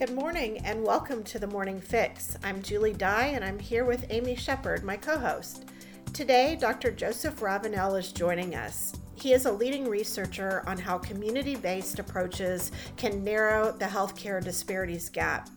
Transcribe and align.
Good 0.00 0.14
morning 0.14 0.64
and 0.64 0.82
welcome 0.82 1.22
to 1.24 1.38
the 1.38 1.46
Morning 1.46 1.78
Fix. 1.78 2.34
I'm 2.42 2.62
Julie 2.62 2.94
Dye 2.94 3.32
and 3.34 3.44
I'm 3.44 3.58
here 3.58 3.84
with 3.84 4.06
Amy 4.08 4.34
Shepard, 4.34 4.82
my 4.82 4.96
co 4.96 5.18
host. 5.18 5.66
Today, 6.14 6.56
Dr. 6.58 6.90
Joseph 6.90 7.38
Ravenell 7.40 7.98
is 7.98 8.10
joining 8.10 8.54
us. 8.54 8.94
He 9.14 9.34
is 9.34 9.44
a 9.44 9.52
leading 9.52 9.86
researcher 9.86 10.62
on 10.66 10.78
how 10.78 10.96
community 10.96 11.54
based 11.54 11.98
approaches 11.98 12.72
can 12.96 13.22
narrow 13.22 13.72
the 13.72 13.84
healthcare 13.84 14.42
disparities 14.42 15.10
gap. 15.10 15.50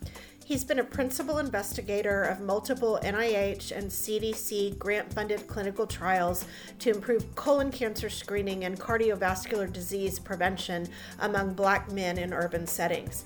He's 0.44 0.66
been 0.66 0.80
a 0.80 0.84
principal 0.84 1.38
investigator 1.38 2.23
of 2.23 2.41
multiple 2.41 3.00
NIH 3.02 3.71
and 3.71 3.89
CDC 3.89 4.78
grant 4.78 5.14
funded 5.14 5.48
clinical 5.48 5.88
trials 5.88 6.46
to 6.80 6.89
improve 6.89 7.34
colon 7.36 7.71
cancer 7.71 8.10
screening 8.10 8.66
and 8.66 8.78
cardiovascular 8.78 9.71
disease 9.71 10.20
prevention 10.20 10.89
among 11.20 11.54
black 11.54 11.89
men 11.94 12.18
in 12.18 12.34
urban 12.34 12.67
settings. 12.67 13.23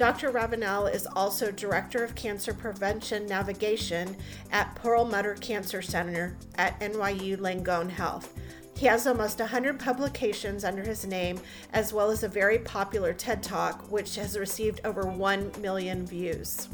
Dr. 0.00 0.30
Ravenell 0.32 0.90
is 0.90 1.06
also 1.14 1.50
Director 1.50 2.02
of 2.02 2.14
Cancer 2.14 2.54
Prevention 2.54 3.26
Navigation 3.26 4.16
at 4.50 4.74
Perlmutter 4.74 5.34
Cancer 5.34 5.82
Center 5.82 6.38
at 6.54 6.80
NYU 6.80 7.36
Langone 7.36 7.90
Health. 7.90 8.32
He 8.78 8.86
has 8.86 9.06
almost 9.06 9.40
100 9.40 9.78
publications 9.78 10.64
under 10.64 10.82
his 10.82 11.04
name, 11.04 11.38
as 11.74 11.92
well 11.92 12.10
as 12.10 12.22
a 12.22 12.28
very 12.28 12.60
popular 12.60 13.12
TED 13.12 13.42
Talk, 13.42 13.92
which 13.92 14.14
has 14.16 14.38
received 14.38 14.80
over 14.84 15.02
1 15.02 15.52
million 15.60 16.06
views. 16.06 16.70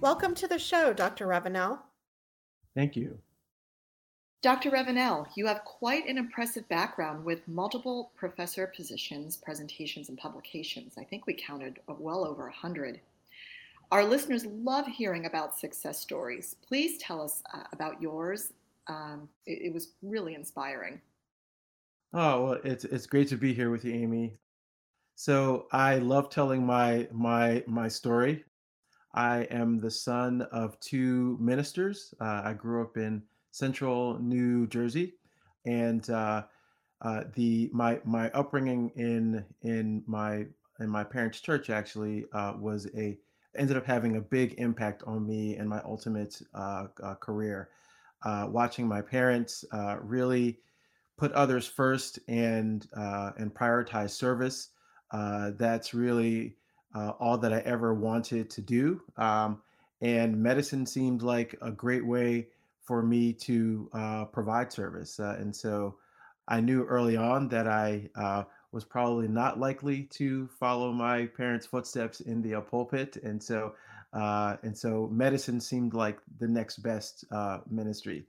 Welcome 0.00 0.34
to 0.34 0.48
the 0.48 0.58
show, 0.58 0.92
Dr. 0.92 1.28
Ravenell. 1.28 1.78
Thank 2.74 2.96
you. 2.96 3.16
Dr. 4.40 4.70
Ravenell, 4.70 5.26
you 5.34 5.46
have 5.46 5.64
quite 5.64 6.06
an 6.06 6.16
impressive 6.16 6.68
background 6.68 7.24
with 7.24 7.46
multiple 7.48 8.12
professor 8.16 8.68
positions, 8.68 9.36
presentations, 9.36 10.08
and 10.10 10.16
publications. 10.16 10.94
I 10.96 11.02
think 11.02 11.26
we 11.26 11.34
counted 11.34 11.80
well 11.88 12.24
over 12.24 12.44
100. 12.44 13.00
Our 13.90 14.04
listeners 14.04 14.46
love 14.46 14.86
hearing 14.86 15.26
about 15.26 15.58
success 15.58 15.98
stories. 15.98 16.54
Please 16.66 16.98
tell 16.98 17.20
us 17.20 17.42
uh, 17.52 17.64
about 17.72 18.00
yours 18.00 18.52
um, 18.88 19.28
it, 19.46 19.66
it, 19.66 19.74
was 19.74 19.92
really 20.02 20.34
inspiring. 20.34 21.00
Oh 22.14 22.44
well, 22.44 22.60
it's 22.64 22.84
it's 22.84 23.06
great 23.06 23.28
to 23.28 23.36
be 23.36 23.52
here 23.52 23.70
with 23.70 23.84
you, 23.84 23.92
Amy. 23.92 24.38
So 25.14 25.66
I 25.72 25.98
love 25.98 26.30
telling 26.30 26.64
my 26.64 27.06
my 27.12 27.62
my 27.66 27.88
story. 27.88 28.44
I 29.14 29.42
am 29.50 29.80
the 29.80 29.90
son 29.90 30.42
of 30.52 30.78
two 30.80 31.36
ministers. 31.40 32.14
Uh, 32.20 32.42
I 32.44 32.54
grew 32.54 32.82
up 32.82 32.96
in 32.96 33.22
Central 33.50 34.18
New 34.18 34.66
Jersey, 34.66 35.14
and 35.66 36.08
uh, 36.10 36.44
uh, 37.02 37.24
the 37.34 37.70
my 37.72 38.00
my 38.04 38.30
upbringing 38.30 38.90
in 38.96 39.44
in 39.62 40.02
my 40.06 40.46
in 40.80 40.88
my 40.88 41.04
parents' 41.04 41.40
church 41.40 41.70
actually 41.70 42.26
uh, 42.32 42.54
was 42.58 42.88
a 42.96 43.18
ended 43.56 43.76
up 43.76 43.86
having 43.86 44.16
a 44.16 44.20
big 44.20 44.54
impact 44.58 45.02
on 45.06 45.26
me 45.26 45.56
and 45.56 45.68
my 45.68 45.80
ultimate 45.84 46.40
uh, 46.54 46.86
uh, 47.02 47.14
career 47.14 47.70
uh, 48.22 48.46
watching 48.48 48.86
my 48.86 49.00
parents 49.00 49.64
really 50.02 50.58
put 51.16 51.32
others 51.32 51.66
first 51.66 52.18
and 52.28 52.88
and 52.92 53.54
prioritize 53.54 54.10
service. 54.10 54.70
That's 55.12 55.94
really 55.94 56.56
all 56.94 57.38
that 57.38 57.52
I 57.52 57.60
ever 57.60 57.94
wanted 57.94 58.50
to 58.50 58.60
do. 58.60 59.00
Um, 59.16 59.62
and 60.00 60.40
medicine 60.40 60.86
seemed 60.86 61.22
like 61.22 61.56
a 61.60 61.72
great 61.72 62.06
way 62.06 62.48
for 62.88 63.02
me 63.02 63.32
to 63.34 63.88
uh, 63.92 64.24
provide 64.24 64.72
service. 64.72 65.18
and 65.18 65.54
so 65.54 65.96
I 66.48 66.60
knew 66.60 66.84
early 66.84 67.16
on 67.16 67.48
that 67.48 67.68
I 67.68 68.10
was 68.72 68.84
probably 68.84 69.28
not 69.28 69.60
likely 69.60 70.04
to 70.04 70.48
follow 70.58 70.92
my 70.92 71.26
parents' 71.26 71.66
footsteps 71.66 72.20
in 72.20 72.42
the 72.42 72.60
pulpit. 72.60 73.16
And 73.22 73.42
so 73.42 73.74
uh, 74.12 74.56
and 74.62 74.76
so 74.76 75.08
medicine 75.12 75.60
seemed 75.60 75.94
like 75.94 76.18
the 76.38 76.48
next 76.48 76.78
best 76.78 77.24
uh, 77.30 77.58
ministry. 77.70 78.24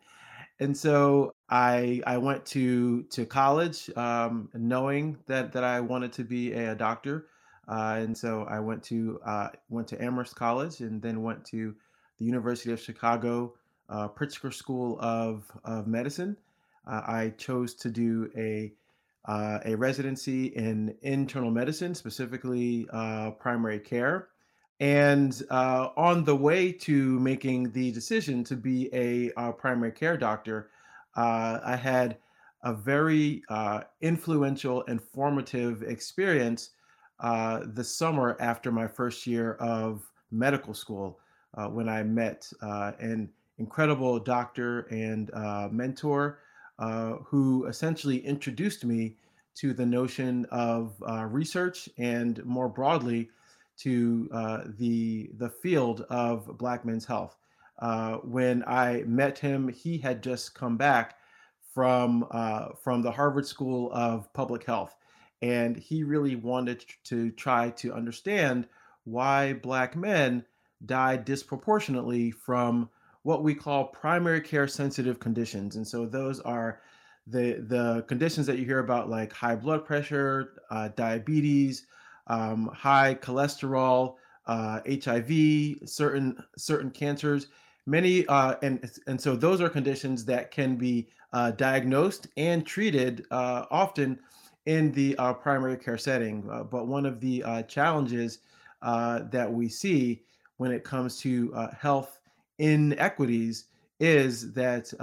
And 0.59 0.75
so 0.75 1.33
I 1.50 2.01
I 2.06 2.17
went 2.17 2.45
to 2.47 3.03
to 3.03 3.25
college 3.25 3.89
um, 3.95 4.50
knowing 4.53 5.17
that 5.28 5.53
that 5.53 5.63
I 5.63 5.79
wanted 5.79 6.12
to 6.13 6.23
be 6.23 6.53
a, 6.53 6.73
a 6.73 6.75
doctor. 6.75 7.28
Uh, 7.67 7.97
and 8.00 8.17
so 8.17 8.45
I 8.50 8.59
went 8.59 8.83
to 8.85 9.22
uh, 9.25 9.50
went 9.69 9.88
to 9.89 10.03
Amherst 10.03 10.35
College 10.35 10.81
and 10.81 11.01
then 11.01 11.23
went 11.23 11.45
to 11.45 11.75
the 12.17 12.25
University 12.25 12.73
of 12.73 12.79
Chicago 12.79 13.53
uh, 13.89 14.07
Pritzker 14.07 14.53
School 14.53 14.97
of, 15.00 15.44
of 15.63 15.88
Medicine. 15.88 16.38
Uh, 16.88 17.01
I 17.05 17.33
chose 17.38 17.73
to 17.75 17.89
do 17.89 18.29
a 18.35 18.73
a 19.66 19.75
residency 19.75 20.47
in 20.55 20.95
internal 21.03 21.51
medicine, 21.51 21.94
specifically 21.94 22.88
primary 23.39 23.77
care. 23.77 24.29
And 24.79 25.44
uh, 25.50 25.89
on 25.97 26.23
the 26.23 26.35
way 26.35 26.72
to 26.72 27.19
making 27.19 27.72
the 27.72 27.91
decision 27.91 28.44
to 28.45 28.55
be 28.55 28.89
a, 28.94 29.31
a 29.35 29.51
primary 29.51 29.91
care 29.91 30.17
doctor, 30.17 30.69
uh, 31.17 31.59
I 31.63 31.75
had 31.75 32.17
a 32.63 32.73
very 32.73 33.44
uh, 33.50 33.81
influential 34.01 34.83
and 34.88 35.01
formative 35.01 35.83
experience 35.83 36.71
uh, 37.19 37.61
the 37.73 37.83
summer 37.83 38.38
after 38.39 38.71
my 38.71 38.88
first 38.88 39.27
year 39.27 39.56
of 39.56 40.09
medical 40.31 40.73
school 40.73 41.19
uh, 41.56 41.67
when 41.67 41.89
I 41.89 42.03
met 42.03 42.50
uh, 42.61 42.94
an 43.00 43.29
incredible 43.59 44.19
doctor 44.19 44.81
and 44.89 45.31
mentor 45.71 46.39
who 47.25 47.65
essentially 47.65 48.17
introduced 48.25 48.83
me 48.83 49.15
to 49.55 49.73
the 49.73 49.85
notion 49.85 50.45
of 50.51 50.95
research 51.31 51.89
and 51.97 52.43
more 52.45 52.69
broadly 52.69 53.29
to 53.79 54.29
uh, 54.33 54.59
the 54.77 55.31
the 55.37 55.49
field 55.49 56.01
of 56.09 56.57
Black 56.57 56.85
men's 56.85 57.05
health. 57.05 57.37
Uh, 57.79 58.15
when 58.17 58.63
I 58.67 59.03
met 59.07 59.39
him, 59.39 59.69
he 59.69 59.97
had 59.97 60.21
just 60.21 60.53
come 60.53 60.75
back 60.75 61.15
from 61.73 62.27
uh, 62.31 62.69
from 62.83 63.01
the 63.01 63.11
Harvard 63.11 63.47
School 63.47 63.91
of 63.93 64.31
Public 64.33 64.65
Health, 64.65 64.95
and 65.41 65.77
he 65.77 66.03
really 66.03 66.35
wanted 66.35 66.83
to 67.05 67.31
try 67.31 67.69
to 67.71 67.93
understand 67.93 68.67
why 69.05 69.53
Black 69.53 69.95
men 69.95 70.45
died 70.85 71.23
disproportionately 71.23 72.31
from 72.31 72.89
what 73.24 73.44
we 73.44 73.53
call 73.53 73.85
primary 73.85 74.41
care 74.41 74.68
sensitive 74.68 75.19
conditions, 75.19 75.75
and 75.75 75.88
so 75.88 76.06
those 76.06 76.40
are 76.41 76.81
the 77.28 77.63
the 77.68 78.03
conditions 78.07 78.47
that 78.47 78.57
you 78.57 78.66
hear 78.66 78.80
about 78.80 79.09
like 79.09 79.31
high 79.31 79.56
blood 79.56 79.85
pressure, 79.85 80.62
uh, 80.72 80.90
diabetes, 80.96 81.85
um, 82.28 82.68
high 82.74 83.16
cholesterol, 83.16 84.16
uh, 84.47 84.80
HIV, 84.88 85.88
certain 85.88 86.41
certain 86.57 86.90
cancers, 86.90 87.47
many, 87.85 88.25
uh, 88.28 88.56
and 88.62 88.90
and 89.07 89.19
so 89.19 89.36
those 89.36 89.62
are 89.62 89.69
conditions 89.69 90.25
that 90.25 90.51
can 90.51 90.75
be 90.75 91.09
uh, 91.34 91.51
diagnosed 91.51 92.28
and 92.38 92.66
treated 92.66 93.25
uh, 93.31 93.66
often 93.69 94.19
in 94.66 94.91
the 94.91 95.16
uh, 95.18 95.34
primary 95.34 95.78
care 95.78 95.97
setting. 95.97 96.47
Uh, 96.51 96.63
but 96.63 96.88
one 96.88 97.06
of 97.06 97.19
the 97.19 97.44
challenges 97.68 98.40
that 98.81 99.51
we 99.51 99.69
see 99.69 100.24
when 100.57 100.72
it 100.72 100.84
comes 100.84 101.19
to 101.19 101.53
health 101.80 102.19
inequities 102.59 103.65
is 103.99 104.53
that 104.53 104.93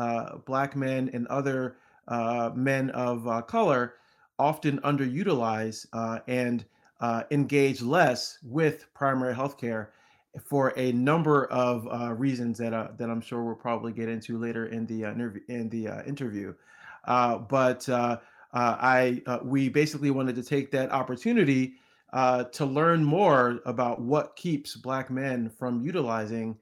Black 0.47 0.77
men 0.77 1.11
and 1.13 1.27
other 1.27 1.77
men 2.55 2.91
of 2.91 3.47
color 3.47 3.95
often 4.39 4.79
underutilize 4.81 5.87
and 6.27 6.65
uh, 7.01 7.25
engage 7.31 7.83
less 7.83 8.39
with 8.43 8.87
primary 8.95 9.35
health 9.35 9.59
care 9.59 9.93
for 10.45 10.73
a 10.77 10.93
number 10.93 11.47
of 11.47 11.89
uh, 11.91 12.13
reasons 12.13 12.59
that 12.59 12.73
uh, 12.73 12.89
that 12.97 13.09
I'm 13.09 13.21
sure 13.21 13.43
we'll 13.43 13.55
probably 13.55 13.93
get 13.93 14.09
into 14.09 14.39
later 14.39 14.67
in 14.67 14.87
the 14.87 15.07
uh, 15.07 15.13
interview. 15.13 15.43
In 15.49 15.69
the 15.69 15.89
uh, 15.89 16.03
interview, 16.05 16.55
uh, 17.05 17.39
but 17.39 17.89
I 18.53 19.23
we 19.43 19.69
basically 19.69 20.11
wanted 20.11 20.37
to 20.37 20.43
take 20.43 20.71
that 20.73 20.91
opportunity 20.91 21.75
to 22.13 22.65
learn 22.65 23.05
more 23.05 23.61
about 23.67 24.01
what 24.01 24.37
keeps 24.37 24.77
Black 24.77 25.11
men 25.11 25.51
from 25.51 25.83
utilizing 25.83 26.57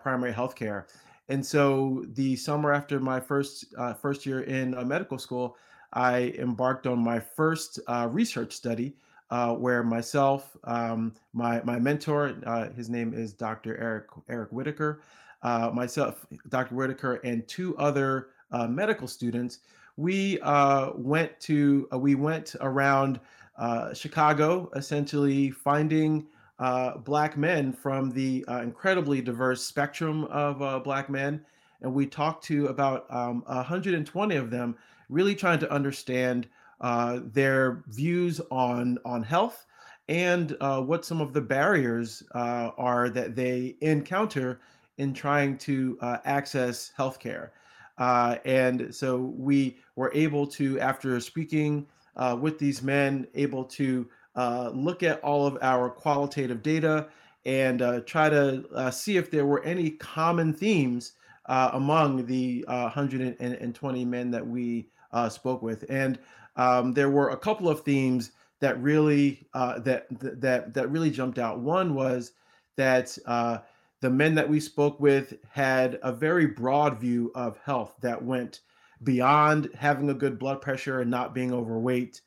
primary 0.00 0.32
healthcare. 0.32 0.84
And 1.28 1.44
so, 1.44 2.04
the 2.14 2.34
summer 2.34 2.72
after 2.72 2.98
my 2.98 3.20
first 3.20 3.66
first 4.00 4.26
year 4.26 4.42
in 4.42 4.70
medical 4.88 5.18
school, 5.18 5.56
I 5.92 6.34
embarked 6.38 6.86
on 6.86 6.98
my 6.98 7.20
first 7.20 7.78
research 8.10 8.52
study 8.52 8.94
uh, 9.30 9.54
where 9.54 9.82
myself, 9.82 10.56
um, 10.64 11.14
my 11.32 11.62
my 11.62 11.78
mentor, 11.78 12.34
uh, 12.46 12.70
his 12.70 12.90
name 12.90 13.14
is 13.14 13.32
Dr. 13.32 13.76
Eric 13.78 14.06
Eric 14.28 14.50
Whitaker, 14.50 15.02
uh, 15.42 15.70
myself, 15.72 16.26
Dr. 16.48 16.74
Whitaker, 16.74 17.14
and 17.24 17.46
two 17.46 17.76
other 17.78 18.28
uh, 18.50 18.66
medical 18.66 19.06
students, 19.06 19.60
we 19.96 20.40
uh, 20.40 20.90
went 20.96 21.38
to 21.40 21.88
uh, 21.92 21.98
we 21.98 22.14
went 22.14 22.56
around 22.60 23.20
Chicago, 23.92 24.70
essentially 24.74 25.50
finding 25.50 26.26
black 27.04 27.36
men 27.36 27.72
from 27.72 28.10
the 28.10 28.44
incredibly 28.48 29.20
diverse 29.20 29.62
spectrum 29.64 30.24
of 30.24 30.84
black 30.84 31.08
men, 31.08 31.44
and 31.82 31.92
we 31.92 32.06
talked 32.06 32.44
to 32.44 32.66
about 32.66 33.06
um, 33.10 33.42
120 33.46 34.36
of 34.36 34.50
them, 34.50 34.76
really 35.08 35.34
trying 35.34 35.58
to 35.58 35.72
understand 35.72 36.46
uh, 36.80 37.20
their 37.32 37.82
views 37.88 38.40
on 38.50 38.98
on 39.04 39.22
health 39.22 39.66
and 40.10 40.56
uh, 40.60 40.82
what 40.82 41.04
some 41.04 41.20
of 41.20 41.32
the 41.32 41.40
barriers 41.40 42.24
uh, 42.34 42.70
are 42.76 43.08
that 43.08 43.36
they 43.36 43.76
encounter 43.80 44.60
in 44.98 45.14
trying 45.14 45.56
to 45.56 45.96
uh, 46.00 46.18
access 46.24 46.92
healthcare. 46.98 47.50
Uh, 47.96 48.36
and 48.44 48.92
so 48.92 49.18
we 49.18 49.78
were 49.94 50.10
able 50.12 50.46
to, 50.46 50.80
after 50.80 51.20
speaking 51.20 51.86
uh, 52.16 52.36
with 52.38 52.58
these 52.58 52.82
men, 52.82 53.24
able 53.34 53.62
to 53.64 54.08
uh, 54.40 54.70
look 54.70 55.02
at 55.02 55.20
all 55.20 55.46
of 55.46 55.58
our 55.60 55.90
qualitative 55.90 56.62
data 56.62 57.08
and 57.44 57.82
uh, 57.82 58.00
try 58.00 58.30
to 58.30 58.64
uh, 58.74 58.90
see 58.90 59.18
if 59.18 59.30
there 59.30 59.44
were 59.44 59.62
any 59.64 59.90
common 59.90 60.54
themes 60.54 61.12
uh, 61.44 61.68
among 61.74 62.24
the 62.24 62.64
120 62.66 64.04
men 64.06 64.30
that 64.30 64.46
we 64.46 64.88
spoke 65.28 65.60
with. 65.60 65.84
And 65.90 66.18
um, 66.56 66.94
there 66.94 67.10
were 67.10 67.30
a 67.30 67.36
couple 67.36 67.68
of 67.68 67.82
themes 67.82 68.32
that 68.60 68.80
really 68.80 69.46
that 69.52 70.06
that 70.20 70.72
that 70.72 70.90
really 70.90 71.10
jumped 71.10 71.38
out. 71.38 71.58
One 71.58 71.94
was 71.94 72.32
that 72.76 73.18
the 73.26 74.10
men 74.10 74.34
that 74.36 74.48
we 74.48 74.58
spoke 74.58 74.98
with 75.00 75.34
had 75.50 75.98
a 76.02 76.12
very 76.12 76.46
broad 76.46 76.98
view 76.98 77.30
of 77.34 77.58
health 77.58 77.92
that 78.00 78.24
went 78.24 78.60
beyond 79.02 79.68
having 79.74 80.08
a 80.08 80.14
good 80.14 80.38
blood 80.38 80.62
pressure 80.62 81.00
and 81.00 81.10
not 81.10 81.34
being 81.34 81.52
overweight 81.52 82.22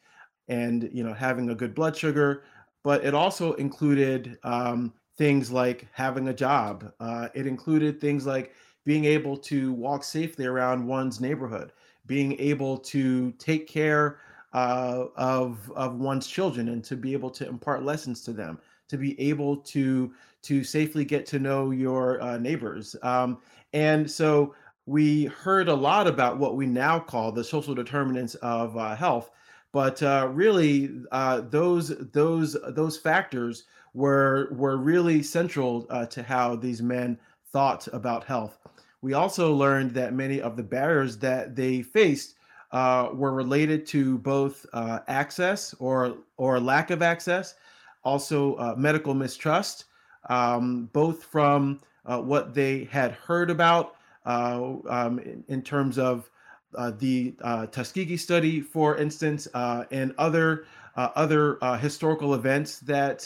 and 0.48 0.90
you 0.94 1.04
know 1.04 1.14
having 1.14 1.50
a 1.50 1.56
good 1.56 1.74
blood 1.74 1.96
sugar 1.96 2.44
but 2.84 3.04
it 3.06 3.14
also 3.14 3.54
included 3.54 4.38
um, 4.44 4.94
things 5.18 5.52
like 5.52 5.88
having 5.92 6.28
a 6.28 6.34
job 6.34 6.92
uh, 7.00 7.28
it 7.34 7.48
included 7.48 8.00
things 8.00 8.26
like 8.26 8.54
being 8.86 9.06
able 9.06 9.38
to 9.38 9.72
walk 9.74 10.04
safely 10.04 10.46
around 10.46 10.86
one's 10.86 11.22
neighborhood 11.22 11.72
being 12.06 12.40
able 12.40 12.78
to 12.78 13.32
take 13.34 13.68
care 13.68 14.20
uh, 14.54 15.06
of 15.16 15.72
of 15.76 15.96
one's 15.96 16.28
children 16.28 16.70
and 16.70 16.84
to 16.84 16.96
be 16.96 17.14
able 17.14 17.30
to 17.30 17.48
impart 17.48 17.84
lessons 17.84 18.22
to 18.22 18.34
them 18.34 18.60
to 18.88 18.98
be 18.98 19.20
able 19.20 19.58
to 19.58 20.14
to 20.44 20.64
safely 20.64 21.06
get 21.06 21.26
to 21.26 21.40
know 21.40 21.72
your 21.72 22.22
uh, 22.22 22.38
neighbors. 22.38 22.96
Um, 23.02 23.40
and 23.72 24.10
so 24.10 24.54
we 24.86 25.26
heard 25.26 25.70
a 25.70 25.74
lot 25.74 26.06
about 26.06 26.38
what 26.38 26.56
we 26.56 26.66
now 26.68 27.00
call 27.00 27.32
the 27.32 27.44
social 27.44 27.74
determinants 27.74 28.36
of 28.36 28.78
uh, 28.78 28.96
health, 28.96 29.32
but 29.74 30.02
uh, 30.04 30.30
really 30.32 31.02
uh, 31.12 31.42
those 31.42 31.90
those 32.14 32.56
those 32.70 32.96
factors 32.96 33.64
were 33.94 34.48
were 34.52 34.78
really 34.78 35.22
central 35.22 35.86
uh, 35.90 36.06
to 36.06 36.24
how 36.24 36.56
these 36.56 36.82
men 36.82 37.20
thought 37.52 37.88
about 37.92 38.24
health. 38.24 38.60
We 39.02 39.14
also 39.14 39.54
learned 39.54 39.94
that 39.96 40.14
many 40.14 40.40
of 40.40 40.56
the 40.56 40.64
barriers 40.64 41.18
that 41.18 41.56
they 41.56 41.82
faced 41.82 42.36
uh, 42.72 43.10
were 43.14 43.34
related 43.34 43.86
to 43.88 44.20
both 44.20 44.66
uh, 44.74 45.00
access 45.08 45.74
or 45.80 46.18
or 46.38 46.60
lack 46.60 46.92
of 46.92 47.02
access, 47.02 47.56
also 48.04 48.56
uh, 48.56 48.76
medical 48.78 49.16
mistrust, 49.16 49.86
um, 50.30 50.88
both 50.94 51.24
from 51.24 51.82
what 52.06 52.54
they 52.54 52.84
had 52.86 53.14
heard 53.14 53.50
about 53.50 53.96
um, 54.26 55.20
in, 55.20 55.44
in, 55.48 55.62
terms 55.62 55.98
of 55.98 56.30
uh, 56.76 56.92
the 56.98 57.34
uh, 57.42 57.66
Tuskegee 57.68 58.18
study, 58.18 58.62
for 58.62 58.98
instance, 58.98 59.48
uh, 59.54 59.86
and 59.92 60.14
other 60.18 60.66
other 60.96 61.58
historical 61.78 62.36
events 62.36 62.80
that 62.82 63.22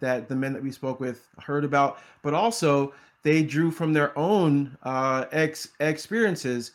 that 0.00 0.28
the 0.28 0.36
men 0.36 0.52
that 0.52 0.62
we 0.62 0.70
spoke 0.70 1.00
with 1.00 1.26
heard 1.38 1.64
about, 1.64 1.98
but 2.22 2.34
also 2.34 2.92
they 3.22 3.42
drew 3.42 3.70
from 3.70 3.94
their 3.94 4.16
own 4.18 4.76
ex- 5.32 5.68
experiences 5.80 6.72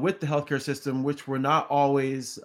with 0.00 0.18
the 0.18 0.26
healthcare 0.26 0.60
system, 0.60 1.04
which 1.04 1.28
were 1.28 1.38
not 1.38 1.68
always 1.70 2.38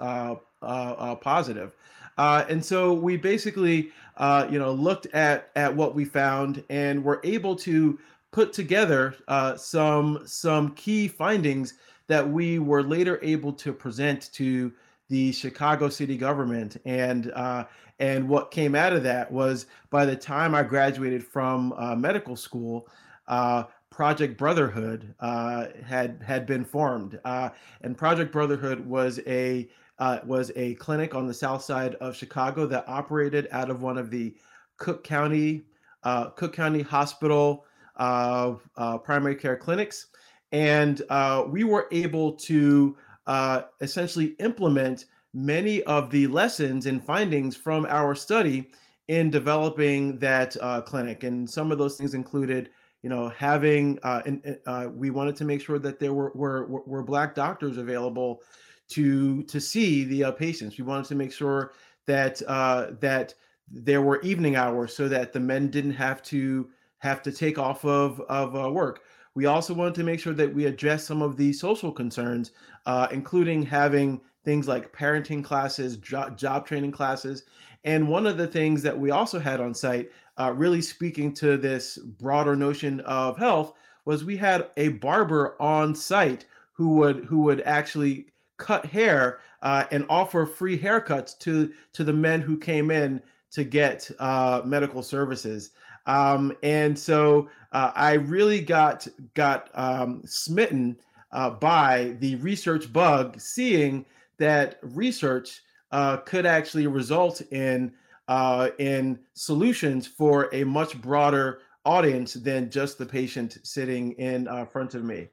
positive. 0.62 1.74
Uh, 2.18 2.46
and 2.50 2.64
so 2.64 2.94
we 2.94 3.18
basically, 3.18 3.92
uh, 4.18 4.48
you 4.50 4.60
know, 4.60 4.72
looked 4.72 5.08
at 5.08 5.50
at 5.56 5.76
what 5.76 5.96
we 5.96 6.06
found 6.06 6.64
and 6.70 7.04
were 7.04 7.20
able 7.24 7.56
to 7.56 8.00
put 8.32 8.54
together 8.54 9.16
uh, 9.28 9.56
some 9.56 10.22
some 10.26 10.72
key 10.76 11.08
findings 11.08 11.74
that 12.08 12.30
we 12.30 12.60
were 12.60 12.84
later 12.84 13.20
able 13.22 13.54
to 13.54 13.74
present 13.74 14.32
to 14.34 14.72
the 15.10 15.32
Chicago 15.32 15.90
city 15.90 16.18
government. 16.18 16.78
And 16.86 17.32
uh, 17.32 17.66
and 18.00 18.28
what 18.28 18.52
came 18.52 18.76
out 18.76 18.94
of 18.94 19.04
that 19.04 19.32
was 19.32 19.68
by 19.90 20.06
the 20.06 20.16
time 20.16 20.54
I 20.54 20.64
graduated 20.64 21.24
from 21.24 21.74
uh, 21.74 21.96
medical 21.96 22.36
school. 22.36 22.88
Uh, 23.28 23.64
Project 23.90 24.38
Brotherhood 24.38 25.16
had 25.22 26.22
had 26.22 26.46
been 26.46 26.66
formed, 26.66 27.18
and 27.24 27.98
Project 27.98 28.34
Brotherhood 28.34 28.86
was 28.86 29.22
a 29.26 29.70
uh, 30.00 30.20
was 30.26 30.52
a 30.56 30.76
clinic 30.76 31.16
on 31.16 31.28
the 31.28 31.34
south 31.34 31.64
side 31.64 31.96
of 31.96 32.16
Chicago 32.16 32.66
that 32.68 32.88
operated 32.88 33.48
out 33.52 33.70
of 33.70 33.82
one 33.82 33.98
of 33.98 34.10
the 34.10 34.36
Cook 34.78 35.04
County 35.04 35.66
uh, 36.04 36.30
Cook 36.32 36.54
County 36.54 36.82
Hospital 36.82 37.66
uh, 37.98 38.56
uh 38.76 38.98
primary 38.98 39.36
care 39.36 39.56
clinics, 39.56 40.08
and 40.56 41.02
uh, 41.10 41.44
we 41.48 41.64
were 41.64 41.88
able 41.92 42.32
to 42.32 42.96
uh, 43.28 43.62
essentially 43.82 44.36
implement 44.40 45.06
many 45.34 45.84
of 45.84 46.10
the 46.10 46.28
lessons 46.28 46.86
and 46.86 47.04
findings 47.04 47.58
from 47.58 47.86
our 47.90 48.16
study 48.16 48.70
in 49.08 49.30
developing 49.30 50.18
that 50.20 50.56
clinic. 50.86 51.24
And 51.24 51.50
some 51.50 51.72
of 51.72 51.78
those 51.78 51.98
things 51.98 52.14
included 52.14 52.70
you 53.06 53.10
know 53.10 53.30
having 53.30 54.00
uh, 54.02 54.24
and 54.26 54.58
uh, 54.66 54.88
we 54.92 55.12
wanted 55.12 55.36
to 55.36 55.46
make 55.46 55.62
sure 55.62 55.78
that 55.78 56.00
there 56.00 56.12
were, 56.12 56.32
were 56.34 56.66
were 56.66 57.04
black 57.04 57.36
doctors 57.36 57.78
available 57.78 58.42
to 58.90 59.44
to 59.44 59.62
see 59.62 60.06
the 60.06 60.24
uh, 60.24 60.32
patients. 60.32 60.76
We 60.80 60.86
wanted 60.86 61.06
to 61.10 61.16
make 61.16 61.32
sure 61.32 61.74
that 62.08 62.42
uh, 62.48 62.94
that 63.02 63.36
there 63.72 64.02
were 64.02 64.20
evening 64.22 64.56
hours 64.56 64.96
so 64.96 65.08
that 65.08 65.34
the 65.34 65.40
men 65.40 65.70
didn't 65.70 65.92
have 65.92 66.24
to 66.24 66.68
have 66.98 67.22
to 67.22 67.32
take 67.32 67.60
off 67.60 67.86
of 67.86 68.20
of 68.22 68.56
uh, 68.56 68.72
work. 68.72 69.02
We 69.36 69.46
also 69.46 69.74
wanted 69.74 69.96
to 69.96 70.04
make 70.04 70.20
sure 70.20 70.34
that 70.34 70.54
we 70.54 70.66
address 70.66 71.04
some 71.04 71.22
of 71.22 71.36
the 71.36 71.52
social 71.54 71.92
concerns, 71.92 72.52
uh, 72.86 73.08
including 73.12 73.64
having 73.64 74.22
things 74.46 74.68
like 74.68 74.94
parenting 74.94 75.44
classes, 75.44 75.98
job, 75.98 76.38
job 76.38 76.66
training 76.66 76.92
classes. 76.92 77.44
And 77.84 78.08
one 78.08 78.26
of 78.26 78.38
the 78.38 78.48
things 78.48 78.82
that 78.84 78.98
we 78.98 79.12
also 79.12 79.38
had 79.38 79.60
on 79.60 79.74
site, 79.74 80.10
uh, 80.38 80.54
really 80.56 80.82
speaking 80.82 81.34
to 81.36 81.58
this 81.58 81.98
broader 81.98 82.56
notion 82.56 83.02
of 83.02 83.38
health, 83.38 83.74
was 84.06 84.24
we 84.24 84.38
had 84.38 84.70
a 84.78 84.90
barber 84.90 85.62
on 85.62 85.94
site 85.94 86.46
who 86.74 86.96
would 86.96 87.26
who 87.26 87.42
would 87.42 87.62
actually 87.62 88.28
cut 88.58 88.86
hair 88.86 89.40
uh, 89.62 89.86
and 89.92 90.06
offer 90.10 90.46
free 90.46 90.78
haircuts 90.78 91.38
to 91.40 91.74
to 91.94 92.04
the 92.04 92.14
men 92.14 92.42
who 92.42 92.58
came 92.58 92.90
in 92.92 93.22
to 93.52 93.64
get 93.64 94.10
uh, 94.20 94.62
medical 94.66 95.02
services. 95.02 95.72
Um, 96.08 96.56
and 96.64 96.98
so 96.98 97.50
uh, 97.72 97.92
I 97.96 98.14
really 98.14 98.62
got 98.62 99.08
got 99.34 99.70
um, 99.74 100.22
smitten 100.26 100.98
uh, 101.32 101.50
by 101.50 102.16
the 102.20 102.36
research 102.36 102.92
bug, 102.92 103.40
seeing 103.40 104.06
that 104.38 104.80
research 104.82 105.62
uh, 105.92 106.18
could 106.18 106.46
actually 106.46 106.88
result 106.88 107.42
in 107.52 107.92
uh, 108.28 108.70
in 108.80 109.20
solutions 109.34 110.08
for 110.08 110.50
a 110.54 110.64
much 110.64 111.00
broader 111.02 111.60
audience 111.86 112.34
than 112.34 112.70
just 112.70 112.98
the 112.98 113.06
patient 113.06 113.58
sitting 113.64 114.14
in 114.14 114.48
front 114.72 114.96
of 114.96 115.04
me. 115.04 115.28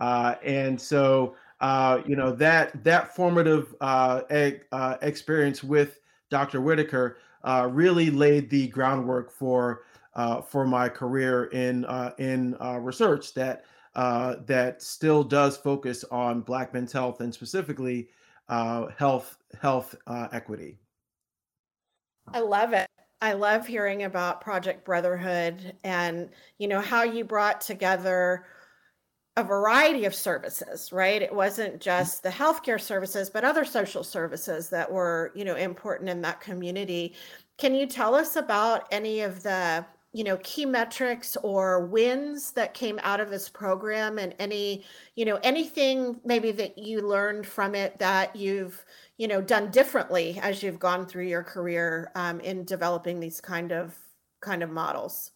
and 0.00 0.80
so 0.80 1.34
uh, 1.62 2.02
you 2.04 2.16
know 2.16 2.32
that 2.32 2.82
that 2.84 3.14
formative 3.14 3.74
uh, 3.80 4.22
uh, 4.72 4.96
experience 5.00 5.62
with 5.62 6.00
Dr. 6.28 6.60
Whitaker 6.60 7.18
uh, 7.44 7.68
really 7.70 8.10
laid 8.10 8.50
the 8.50 8.66
groundwork 8.68 9.30
for 9.30 9.82
uh, 10.14 10.42
for 10.42 10.66
my 10.66 10.88
career 10.88 11.44
in 11.46 11.84
uh, 11.86 12.12
in 12.18 12.56
uh, 12.60 12.78
research 12.78 13.34
that 13.34 13.64
uh, 13.94 14.36
that 14.46 14.82
still 14.82 15.22
does 15.22 15.56
focus 15.56 16.04
on 16.10 16.40
Black 16.40 16.72
men's 16.74 16.92
health 16.92 17.20
and 17.20 17.32
specifically 17.32 18.08
health 18.48 19.38
health 19.60 19.94
equity. 20.32 20.78
I 22.28 22.40
love 22.40 22.72
it. 22.72 22.86
I 23.20 23.34
love 23.34 23.66
hearing 23.66 24.02
about 24.02 24.40
Project 24.40 24.84
Brotherhood 24.84 25.74
and 25.84 26.28
you 26.58 26.68
know 26.68 26.80
how 26.80 27.02
you 27.02 27.24
brought 27.24 27.60
together 27.60 28.44
a 29.36 29.44
variety 29.44 30.04
of 30.04 30.14
services, 30.14 30.92
right? 30.92 31.22
It 31.22 31.34
wasn't 31.34 31.74
mm-hmm. 31.74 31.80
just 31.80 32.22
the 32.22 32.28
healthcare 32.28 32.80
services, 32.80 33.30
but 33.30 33.44
other 33.44 33.64
social 33.64 34.04
services 34.04 34.68
that 34.70 34.90
were, 34.90 35.32
you 35.34 35.44
know, 35.44 35.56
important 35.56 36.10
in 36.10 36.20
that 36.22 36.40
community. 36.40 37.14
Can 37.56 37.74
you 37.74 37.86
tell 37.86 38.14
us 38.14 38.36
about 38.36 38.86
any 38.90 39.20
of 39.20 39.42
the, 39.42 39.86
you 40.12 40.24
know, 40.24 40.36
key 40.42 40.66
metrics 40.66 41.36
or 41.38 41.86
wins 41.86 42.52
that 42.52 42.74
came 42.74 43.00
out 43.02 43.20
of 43.20 43.30
this 43.30 43.48
program 43.48 44.18
and 44.18 44.34
any, 44.38 44.84
you 45.16 45.24
know, 45.24 45.38
anything 45.42 46.20
maybe 46.24 46.52
that 46.52 46.76
you 46.76 47.00
learned 47.00 47.46
from 47.46 47.74
it 47.74 47.98
that 47.98 48.36
you've, 48.36 48.84
you 49.16 49.26
know, 49.26 49.40
done 49.40 49.70
differently 49.70 50.38
as 50.42 50.62
you've 50.62 50.78
gone 50.78 51.06
through 51.06 51.26
your 51.26 51.42
career 51.42 52.10
um, 52.14 52.40
in 52.40 52.64
developing 52.64 53.20
these 53.20 53.40
kind 53.40 53.72
of 53.72 53.96
kind 54.40 54.62
of 54.62 54.70
models? 54.70 55.32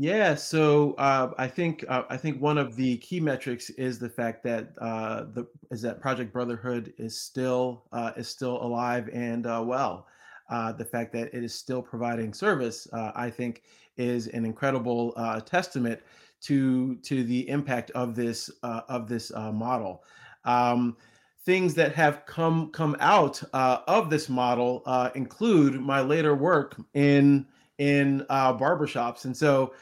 Yeah, 0.00 0.36
so 0.36 0.92
uh, 0.92 1.32
I 1.38 1.48
think 1.48 1.84
uh, 1.88 2.04
I 2.08 2.16
think 2.16 2.40
one 2.40 2.56
of 2.56 2.76
the 2.76 2.98
key 2.98 3.18
metrics 3.18 3.68
is 3.70 3.98
the 3.98 4.08
fact 4.08 4.44
that 4.44 4.70
uh, 4.80 5.24
the 5.34 5.48
is 5.72 5.82
that 5.82 6.00
Project 6.00 6.32
Brotherhood 6.32 6.94
is 6.98 7.20
still 7.20 7.82
uh, 7.90 8.12
is 8.16 8.28
still 8.28 8.62
alive 8.62 9.10
and 9.12 9.44
uh, 9.44 9.62
well, 9.66 10.06
uh, 10.48 10.72
the 10.72 10.84
fact 10.84 11.12
that 11.12 11.32
it 11.34 11.44
is 11.44 11.54
still 11.54 11.82
providing 11.82 12.32
service, 12.32 12.88
uh, 12.92 13.12
I 13.14 13.30
think, 13.30 13.62
is 13.96 14.28
an 14.28 14.44
incredible 14.44 15.12
uh, 15.16 15.40
testament 15.40 16.00
to 16.40 16.96
to 16.96 17.24
the 17.24 17.48
impact 17.48 17.90
of 17.92 18.14
this 18.14 18.50
uh, 18.62 18.82
of 18.88 19.08
this 19.08 19.32
uh, 19.34 19.52
model. 19.52 20.04
Um, 20.44 20.96
things 21.44 21.74
that 21.74 21.94
have 21.94 22.24
come 22.26 22.70
come 22.70 22.96
out 23.00 23.42
uh, 23.52 23.80
of 23.88 24.10
this 24.10 24.28
model 24.28 24.82
include 25.14 25.80
my 25.80 26.00
later 26.00 26.34
work 26.34 26.76
in 26.94 27.46
in 27.78 28.24
barbershops, 28.30 29.24
and 29.24 29.36
so 29.36 29.74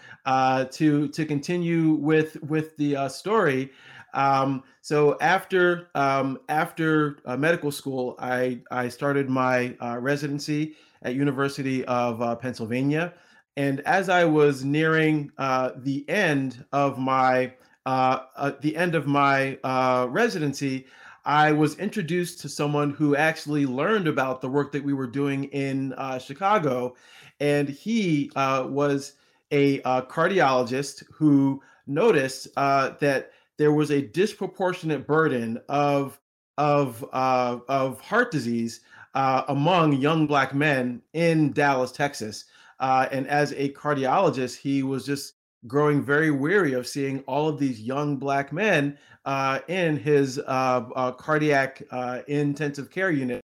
to 0.72 1.08
to 1.08 1.24
continue 1.26 1.92
with 1.94 2.42
with 2.42 2.76
the 2.76 3.08
story. 3.08 3.70
Um, 4.16 4.64
so 4.80 5.16
after 5.20 5.88
um, 5.94 6.40
after 6.48 7.18
uh, 7.24 7.36
medical 7.36 7.70
school, 7.70 8.16
I 8.18 8.60
I 8.70 8.88
started 8.88 9.28
my 9.30 9.76
residency 10.00 10.74
at 11.02 11.14
University 11.14 11.84
of 11.84 12.40
Pennsylvania. 12.40 13.14
And 13.56 13.80
as 13.80 14.08
I 14.08 14.24
was 14.24 14.64
nearing 14.64 15.32
uh, 15.38 15.70
the 15.76 16.06
end 16.08 16.64
of 16.72 16.98
my 16.98 17.54
uh, 17.86 18.20
uh, 18.36 18.52
the 18.60 18.76
end 18.76 18.94
of 18.94 19.06
my 19.06 19.58
uh, 19.64 20.08
residency, 20.10 20.86
I 21.24 21.52
was 21.52 21.78
introduced 21.78 22.40
to 22.40 22.48
someone 22.48 22.90
who 22.90 23.16
actually 23.16 23.64
learned 23.64 24.08
about 24.08 24.40
the 24.40 24.48
work 24.48 24.72
that 24.72 24.84
we 24.84 24.92
were 24.92 25.06
doing 25.06 25.44
in 25.44 25.94
uh, 25.94 26.18
Chicago, 26.18 26.96
and 27.40 27.68
he 27.68 28.30
uh, 28.36 28.66
was 28.68 29.14
a 29.52 29.78
cardiologist 30.10 31.04
who 31.12 31.62
noticed 31.86 32.52
that 32.56 33.30
there 33.58 33.72
was 33.72 33.90
a 33.90 34.02
disproportionate 34.02 35.06
burden 35.06 35.60
of 35.68 36.20
of 36.58 37.04
of 37.12 38.00
heart 38.00 38.30
disease 38.30 38.80
among 39.14 39.94
young 39.94 40.26
black 40.26 40.54
men 40.54 41.02
in 41.12 41.52
Dallas, 41.52 41.92
Texas. 41.92 42.44
Uh, 42.78 43.08
and 43.10 43.26
as 43.28 43.52
a 43.52 43.70
cardiologist, 43.70 44.56
he 44.56 44.82
was 44.82 45.06
just 45.06 45.34
growing 45.66 46.02
very 46.02 46.30
weary 46.30 46.74
of 46.74 46.86
seeing 46.86 47.20
all 47.20 47.48
of 47.48 47.58
these 47.58 47.80
young 47.80 48.16
black 48.16 48.52
men 48.52 48.96
uh, 49.24 49.60
in 49.68 49.96
his 49.96 50.38
uh, 50.38 50.84
uh 50.94 51.12
cardiac 51.12 51.82
uh, 51.90 52.20
intensive 52.28 52.90
care 52.90 53.10
unit. 53.10 53.40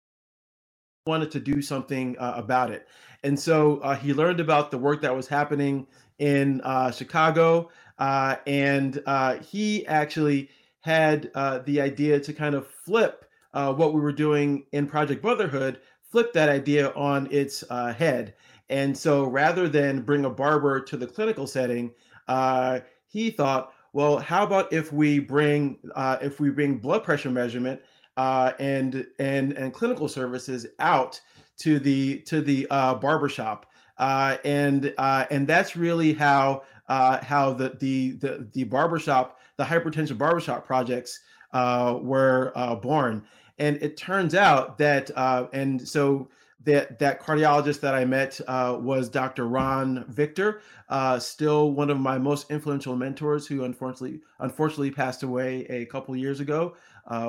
He 1.04 1.10
Wanted 1.10 1.30
to 1.32 1.40
do 1.40 1.62
something 1.62 2.18
uh, 2.18 2.34
about 2.36 2.70
it, 2.70 2.88
and 3.22 3.38
so 3.38 3.80
he 4.02 4.12
learned 4.12 4.40
about 4.40 4.70
the 4.70 4.78
work 4.78 5.00
that 5.02 5.14
was 5.14 5.28
happening 5.28 5.86
in 6.18 6.60
Chicago, 6.92 7.70
and 7.98 9.02
he 9.44 9.86
actually 9.86 10.50
had 10.80 11.30
the 11.64 11.80
idea 11.80 12.20
to 12.20 12.32
kind 12.32 12.54
of 12.54 12.66
flip 12.66 13.24
what 13.52 13.94
we 13.94 14.00
were 14.00 14.12
doing 14.12 14.64
in 14.72 14.86
Project 14.86 15.22
Brotherhood, 15.22 15.80
flip 16.02 16.32
that 16.32 16.48
idea 16.48 16.90
on 16.92 17.28
its 17.30 17.64
head. 17.68 18.34
And 18.70 18.96
so 18.96 19.24
rather 19.24 19.68
than 19.68 20.02
bring 20.02 20.24
a 20.24 20.30
barber 20.30 20.80
to 20.80 20.96
the 20.96 21.06
clinical 21.06 21.46
setting, 21.46 21.90
uh, 22.28 22.80
he 23.06 23.30
thought, 23.30 23.72
well, 23.92 24.18
how 24.18 24.44
about 24.44 24.72
if 24.72 24.92
we 24.92 25.18
bring 25.18 25.78
uh, 25.94 26.18
if 26.20 26.40
we 26.40 26.50
bring 26.50 26.76
blood 26.78 27.02
pressure 27.02 27.30
measurement 27.30 27.80
uh, 28.16 28.52
and 28.58 29.06
and 29.18 29.52
and 29.54 29.72
clinical 29.72 30.08
services 30.08 30.66
out 30.78 31.20
to 31.58 31.78
the 31.78 32.18
to 32.20 32.42
the 32.42 32.66
uh, 32.70 32.94
barbershop, 32.94 33.66
uh, 33.96 34.36
and 34.44 34.92
uh, 34.98 35.24
and 35.30 35.46
that's 35.46 35.74
really 35.74 36.12
how 36.12 36.62
uh, 36.88 37.22
how 37.24 37.52
the 37.52 37.76
the 37.80 38.12
the 38.12 38.48
the 38.52 38.64
barbershop 38.64 39.38
the 39.56 39.64
hypertension 39.64 40.16
barbershop 40.16 40.66
projects 40.66 41.20
uh, 41.52 41.98
were 42.00 42.52
uh, 42.54 42.74
born. 42.74 43.24
And 43.58 43.76
it 43.82 43.96
turns 43.96 44.34
out 44.34 44.78
that 44.78 45.10
uh, 45.16 45.46
and 45.52 45.86
so 45.86 46.28
that 46.64 46.98
that 46.98 47.20
cardiologist 47.20 47.80
that 47.80 47.94
I 47.94 48.04
met 48.04 48.40
uh, 48.46 48.76
was 48.80 49.08
Dr. 49.08 49.48
Ron 49.48 50.04
Victor, 50.08 50.60
uh, 50.88 51.18
still 51.18 51.72
one 51.72 51.90
of 51.90 51.98
my 51.98 52.18
most 52.18 52.50
influential 52.50 52.94
mentors, 52.96 53.46
who 53.46 53.64
unfortunately 53.64 54.20
unfortunately 54.40 54.90
passed 54.90 55.22
away 55.22 55.66
a 55.66 55.86
couple 55.86 56.14
years 56.16 56.40
ago, 56.40 56.76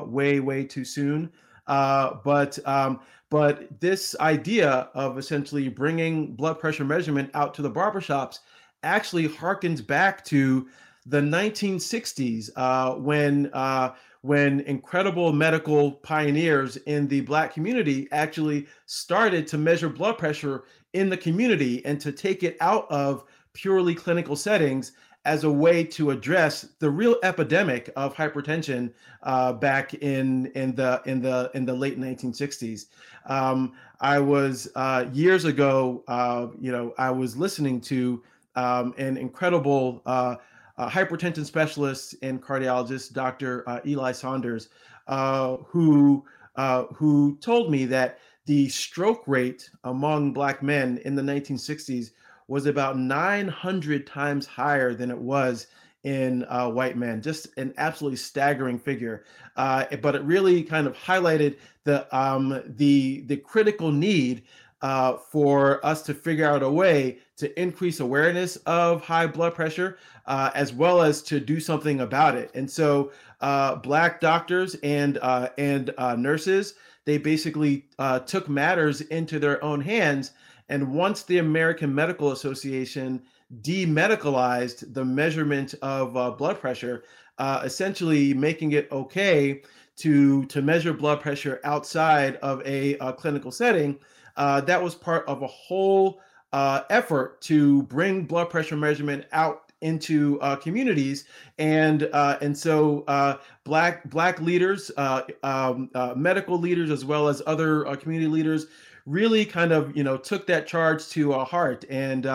way 0.06 0.40
way 0.40 0.64
too 0.64 0.86
soon. 0.86 1.32
But 1.68 2.60
um, 2.66 3.00
but 3.30 3.80
this 3.80 4.16
idea 4.20 4.90
of 4.94 5.18
essentially 5.18 5.70
bringing 5.70 6.36
blood 6.36 6.60
pressure 6.60 6.86
measurement 6.86 7.30
out 7.34 7.54
to 7.56 7.62
the 7.62 7.72
barbershops 7.72 8.40
actually 8.84 9.28
harkens 9.28 9.86
back 9.86 10.24
to 10.26 10.68
the 11.06 11.20
1960s 11.20 12.50
uh, 12.56 12.94
when 12.96 13.50
uh, 13.54 13.94
when 14.22 14.60
incredible 14.62 15.32
medical 15.32 15.94
pioneers 15.94 16.76
in 16.78 17.08
the 17.08 17.22
Black 17.22 17.54
community 17.54 18.08
actually 18.12 18.68
started 18.86 19.48
to 19.48 19.58
measure 19.58 19.88
blood 19.90 20.18
pressure 20.18 20.66
in 20.94 21.10
the 21.10 21.18
community 21.18 21.84
and 21.86 22.02
to 22.02 22.12
take 22.12 22.44
it 22.44 22.58
out 22.60 22.86
of 22.92 23.24
purely 23.54 23.96
clinical 23.96 24.36
settings 24.36 24.92
as 25.26 25.44
a 25.44 25.52
way 25.52 25.84
to 25.84 26.12
address 26.12 26.62
the 26.80 26.90
real 26.90 27.18
epidemic 27.24 27.90
of 27.96 28.16
hypertension 28.16 28.92
uh, 29.24 29.54
back 29.54 29.94
in 29.96 30.48
in 30.48 30.74
the 30.76 31.02
in 31.06 31.22
the 31.22 31.52
in 31.54 31.66
the 31.66 31.74
late 31.74 32.00
1960s. 32.00 32.86
Um, 33.26 33.74
I 34.02 34.20
was 34.20 34.70
uh, 34.76 35.06
years 35.12 35.46
ago, 35.46 36.04
uh, 36.08 36.48
you 36.60 36.72
know, 36.72 36.94
I 36.98 37.12
was 37.12 37.36
listening 37.38 37.82
to 37.82 38.24
um, 38.56 38.94
an 38.98 39.18
incredible 39.18 40.02
uh, 40.06 40.36
uh, 40.78 40.90
hypertension 40.90 41.46
specialist 41.46 42.16
and 42.22 42.42
cardiologist, 42.42 43.14
Dr. 43.14 43.68
Uh, 43.68 43.80
Eli 43.86 44.12
Saunders, 44.12 44.70
uh, 45.08 45.58
who 45.68 46.24
uh, 46.56 46.86
who 46.94 47.38
told 47.42 47.72
me 47.72 47.86
that 47.86 48.20
the 48.46 48.68
stroke 48.70 49.24
rate 49.28 49.70
among 49.84 50.34
Black 50.34 50.64
men 50.64 51.00
in 51.06 51.16
the 51.16 51.22
1960s 51.22 52.12
was 52.48 52.66
about 52.66 52.98
900 52.98 54.08
times 54.08 54.48
higher 54.48 54.94
than 54.94 55.12
it 55.12 55.18
was 55.18 55.68
in 56.04 56.46
uh, 56.50 56.68
white 56.70 56.98
men. 56.98 57.22
Just 57.22 57.48
an 57.58 57.74
absolutely 57.78 58.18
staggering 58.18 58.80
figure. 58.80 59.24
Uh, 59.56 59.86
but 60.02 60.16
it 60.16 60.24
really 60.24 60.64
kind 60.64 60.88
of 60.88 60.98
highlighted 60.98 61.58
the 61.84 62.08
um, 62.18 62.62
the 62.78 63.22
the 63.28 63.38
critical 63.38 63.92
need 63.92 64.44
uh, 64.82 65.18
for 65.18 65.86
us 65.86 66.02
to 66.04 66.14
figure 66.14 66.50
out 66.50 66.64
a 66.64 66.70
way 66.70 67.20
to 67.40 67.62
increase 67.62 68.00
awareness 68.00 68.56
of 68.66 69.02
high 69.02 69.28
blood 69.28 69.56
pressure, 69.56 69.98
uh, 70.28 70.52
as 70.54 70.74
well 70.74 71.02
as 71.02 71.22
to 71.24 71.40
do 71.40 71.60
something 71.60 72.02
about 72.02 72.36
it. 72.36 72.52
And 72.54 72.70
so, 72.70 73.12
uh, 73.42 73.76
black 73.76 74.20
doctors 74.20 74.76
and 74.84 75.18
uh, 75.22 75.50
and 75.58 75.94
uh, 75.98 76.16
nurses 76.16 76.76
they 77.06 77.18
basically 77.18 77.86
uh, 77.98 78.20
took 78.20 78.48
matters 78.48 79.02
into 79.02 79.40
their 79.40 79.64
own 79.64 79.82
hands. 79.82 80.32
And 80.68 80.94
once 80.94 81.24
the 81.24 81.40
American 81.40 81.96
Medical 81.96 82.34
Association 82.34 83.24
demedicalized 83.62 84.94
the 84.94 85.04
measurement 85.04 85.74
of 85.82 86.38
blood 86.38 86.60
pressure, 86.60 87.04
essentially 87.40 88.34
making 88.34 88.74
it 88.74 88.92
okay 88.92 89.64
to 89.96 90.46
to 90.46 90.62
measure 90.62 90.94
blood 90.94 91.20
pressure 91.22 91.60
outside 91.64 92.36
of 92.38 92.62
a, 92.66 92.96
a 93.00 93.14
clinical 93.14 93.52
setting 93.52 93.98
uh, 94.40 94.62
that 94.62 94.82
was 94.82 94.96
part 94.96 95.28
of 95.28 95.42
a 95.44 95.48
whole 95.48 96.22
uh, 96.54 96.82
effort 96.90 97.42
to 97.42 97.84
bring 97.84 98.24
blood 98.24 98.50
pressure 98.50 98.76
measurement 98.76 99.26
out 99.32 99.70
into 99.82 100.40
uh, 100.42 100.56
communities. 100.56 101.26
And 101.58 102.10
uh, 102.14 102.38
and 102.42 102.58
so 102.58 103.04
uh, 103.08 103.38
black 103.64 104.10
black 104.10 104.42
leaders 104.42 104.92
uh, 104.98 105.24
um, 105.44 105.90
uh, 105.96 106.14
medical 106.16 106.58
leaders 106.58 106.90
as 106.90 107.06
well 107.06 107.28
as 107.28 107.42
other 107.46 107.88
uh, 107.88 107.96
community 107.96 108.30
leaders 108.30 108.68
really 109.06 109.46
kind 109.46 109.72
of 109.72 109.96
you 109.96 110.04
know 110.04 110.18
took 110.18 110.46
that 110.48 110.68
charge 110.68 111.08
to 111.10 111.32
heart. 111.34 111.86
And 111.90 112.26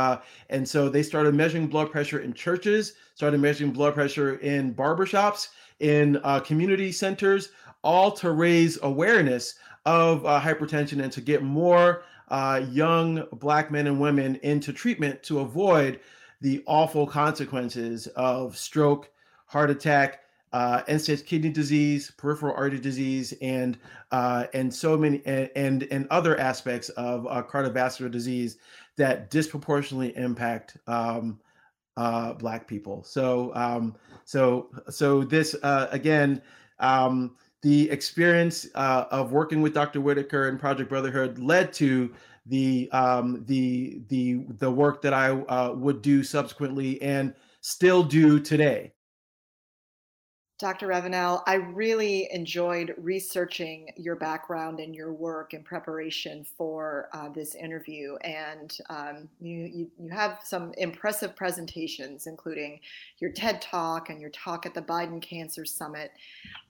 and 0.51 0.69
so 0.69 0.89
they 0.89 1.03
started 1.03 1.35
measuring 1.35 1.67
blood 1.67 1.91
pressure 1.91 2.21
in 2.21 2.33
churches 2.33 2.95
started 3.15 3.41
measuring 3.41 3.71
blood 3.71 3.95
pressure 3.95 4.37
in 4.37 4.75
barbershops 4.75 5.49
in 5.81 6.21
community 6.45 6.91
centers 6.91 7.51
all 7.83 8.11
to 8.11 8.33
raise 8.33 8.79
awareness 8.83 9.55
of 9.87 10.23
hypertension 10.23 11.03
and 11.03 11.13
to 11.13 11.21
get 11.21 11.43
more 11.43 12.03
uh, 12.35 12.67
young 12.73 13.25
black 13.35 13.71
men 13.71 13.87
and 13.87 14.01
women 14.01 14.35
into 14.43 14.73
treatment 14.73 15.23
to 15.23 15.39
avoid 15.39 16.01
the 16.41 16.65
awful 16.67 17.07
consequences 17.07 18.09
of 18.17 18.57
stroke, 18.57 19.09
heart 19.47 19.71
attack, 19.71 20.23
uh, 20.53 20.83
end-stage 20.89 21.25
kidney 21.25 21.51
disease, 21.51 22.11
peripheral 22.19 22.53
artery 22.57 22.81
disease, 22.81 23.35
and 23.41 23.79
uh, 24.11 24.47
and 24.53 24.75
so 24.75 24.97
many 24.97 25.25
and, 25.25 25.85
and, 25.85 26.09
other 26.11 26.37
aspects 26.41 26.89
of 26.91 27.25
uh, 27.29 27.41
cardiovascular 27.41 28.11
disease 28.11 28.59
that 28.97 29.31
disproportionately 29.31 30.17
impact 30.17 30.77
um, 30.89 31.39
uh, 31.97 32.33
Black 32.33 32.67
people. 32.67 33.05
So 33.05 33.53
um, 33.55 33.95
so 34.25 34.71
so 34.91 35.23
this 35.23 35.55
uh, 35.63 35.87
again. 35.93 36.43
Um, 36.81 37.37
the 37.65 37.91
experience 37.91 38.67
uh, 38.75 39.07
of 39.11 39.33
working 39.33 39.63
with 39.63 39.73
Dr. 39.73 40.03
Whitaker 40.03 40.49
and 40.49 40.61
Project 40.61 40.91
Brotherhood 40.91 41.39
led 41.39 41.73
to 41.73 42.13
the 42.45 42.91
um, 42.93 43.43
the 43.47 44.03
the 44.09 44.45
the 44.59 44.71
work 44.71 45.01
that 45.01 45.15
I 45.15 45.31
uh, 45.31 45.73
would 45.73 46.03
do 46.03 46.23
subsequently 46.23 47.01
and 47.01 47.35
still 47.63 48.03
do 48.03 48.39
today. 48.39 48.93
Dr. 50.61 50.87
Ravenell, 50.87 51.43
I 51.47 51.55
really 51.55 52.29
enjoyed 52.31 52.95
researching 52.97 53.89
your 53.97 54.15
background 54.15 54.79
and 54.79 54.95
your 54.95 55.13
work 55.13 55.53
in 55.53 55.65
preparation 55.65 56.47
for 56.57 57.09
uh, 57.13 57.29
this 57.31 57.57
interview. 57.57 58.15
And 58.19 58.77
um, 58.89 59.29
you, 59.41 59.59
you, 59.59 59.91
you, 59.99 60.11
have 60.11 60.39
some 60.45 60.73
impressive 60.79 61.35
presentations, 61.35 62.29
including 62.29 62.79
your 63.19 63.33
TED 63.33 63.61
Talk 63.63 64.11
and 64.11 64.21
your 64.21 64.31
talk 64.31 64.65
at 64.65 64.75
the 64.75 64.83
Biden 64.83 65.21
Cancer 65.21 65.65
Summit. 65.65 66.13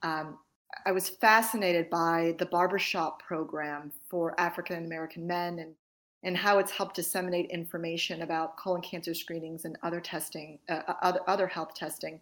Um, 0.03 0.39
I 0.87 0.93
was 0.93 1.09
fascinated 1.09 1.90
by 1.90 2.35
the 2.38 2.47
barbershop 2.47 3.23
program 3.23 3.93
for 4.09 4.38
African 4.38 4.85
American 4.85 5.26
men 5.26 5.59
and, 5.59 5.75
and 6.23 6.37
how 6.37 6.59
it's 6.59 6.71
helped 6.71 6.97
disseminate 6.97 7.50
information 7.50 8.23
about 8.23 8.57
colon 8.57 8.83
cancer 8.83 9.14
screenings 9.14 9.64
and 9.64 9.76
other 9.83 10.00
testing, 10.00 10.59
uh, 10.69 10.81
other, 11.02 11.21
other 11.26 11.47
health 11.47 11.75
testing. 11.75 12.21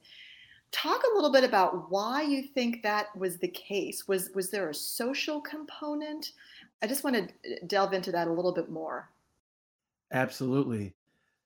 Talk 0.71 1.03
a 1.03 1.15
little 1.15 1.33
bit 1.33 1.45
about 1.45 1.91
why 1.91 2.23
you 2.23 2.43
think 2.43 2.83
that 2.83 3.15
was 3.17 3.39
the 3.39 3.49
case. 3.49 4.09
Was 4.09 4.31
was 4.35 4.51
there 4.51 4.71
a 4.71 4.75
social 4.75 5.41
component? 5.41 6.33
I 6.83 6.87
just 6.87 7.05
want 7.05 7.17
to 7.17 7.67
delve 7.67 7.93
into 7.93 8.11
that 8.13 8.27
a 8.27 8.33
little 8.33 8.53
bit 8.53 8.71
more. 8.71 9.11
Absolutely. 10.13 10.95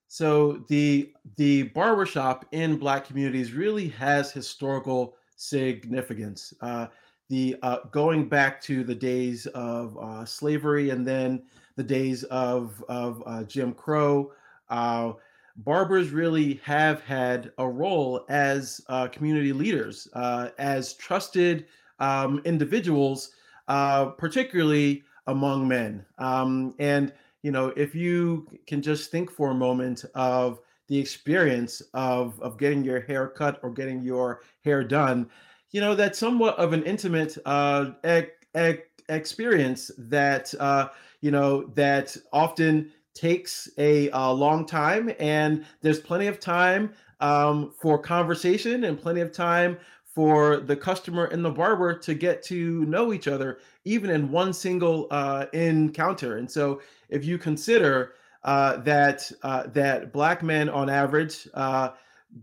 So 0.08 0.64
the 0.68 1.12
the 1.36 1.64
barbershop 1.64 2.46
in 2.52 2.76
black 2.76 3.04
communities 3.04 3.52
really 3.52 3.88
has 3.88 4.30
historical 4.30 5.15
significance 5.37 6.52
uh, 6.61 6.87
the 7.28 7.57
uh, 7.62 7.78
going 7.90 8.28
back 8.28 8.61
to 8.61 8.85
the 8.85 8.95
days 8.95 9.47
of 9.49 9.97
uh, 9.99 10.25
slavery 10.25 10.90
and 10.90 11.07
then 11.07 11.43
the 11.76 11.83
days 11.83 12.25
of 12.25 12.83
of 12.88 13.23
uh, 13.26 13.45
jim 13.45 13.73
crow 13.73 14.33
uh, 14.71 15.12
barbers 15.57 16.11
really 16.11 16.61
have 16.64 17.02
had 17.02 17.50
a 17.59 17.66
role 17.66 18.25
as 18.28 18.81
uh, 18.88 19.09
community 19.09 19.52
leaders, 19.52 20.09
uh, 20.12 20.50
as 20.59 20.95
trusted 20.95 21.66
um, 21.99 22.43
individuals, 22.45 23.31
particularly 23.66 25.02
among 25.26 25.66
men. 25.66 26.05
Um, 26.19 26.75
and, 26.78 27.12
you 27.43 27.50
know, 27.50 27.69
if 27.76 27.95
you 27.95 28.47
can 28.66 28.83
just 28.83 29.11
think 29.11 29.31
for 29.31 29.50
a 29.50 29.55
moment 29.55 30.05
of 30.14 30.61
the 30.88 30.99
experience 30.99 31.83
of, 31.95 32.40
of 32.40 32.59
getting 32.59 32.85
your 32.85 33.00
hair 33.00 33.28
cut 33.28 33.59
or 33.62 33.71
getting 33.71 34.02
your 34.02 34.43
hair 34.64 34.85
done, 34.85 35.28
you 35.71 35.81
know, 35.81 35.95
that's 35.95 36.19
somewhat 36.19 36.57
of 36.59 36.73
an 36.73 36.83
intimate 36.85 37.37
uh, 37.45 37.90
e- 38.07 38.23
e- 38.59 38.78
experience 39.09 39.90
that, 39.99 40.55
uh, 40.61 40.88
you 41.21 41.31
know, 41.31 41.64
that 41.75 42.16
often 42.33 42.90
takes 43.14 43.69
a, 43.78 44.11
a, 44.11 44.33
long 44.33 44.66
time 44.66 45.11
and 45.19 45.64
there's 45.81 46.00
plenty 46.00 46.26
of 46.26 46.38
time 46.38 46.93
um, 47.21 47.73
for 47.81 47.99
conversation 47.99 48.85
and 48.85 49.00
plenty 49.00 49.21
of 49.21 49.33
time 49.33 49.78
for 50.05 50.59
the 50.59 50.76
customer 50.76 51.26
and 51.26 51.45
the 51.45 51.50
barber 51.50 51.95
to 51.99 52.14
get 52.14 52.43
to 52.43 52.85
know 52.85 53.12
each 53.12 53.28
other 53.28 53.59
even 53.85 54.11
in 54.11 54.31
one 54.31 54.52
single 54.52 55.07
uh, 55.11 55.47
encounter. 55.52 56.38
And 56.38 56.50
so 56.50 56.81
if 57.09 57.25
you 57.25 57.38
consider 57.38 58.14
uh, 58.46 58.78
that 58.78 59.30
uh, 59.42 59.64
that 59.68 60.12
black 60.12 60.42
men 60.42 60.70
on 60.70 60.88
average 60.88 61.46
uh, 61.54 61.90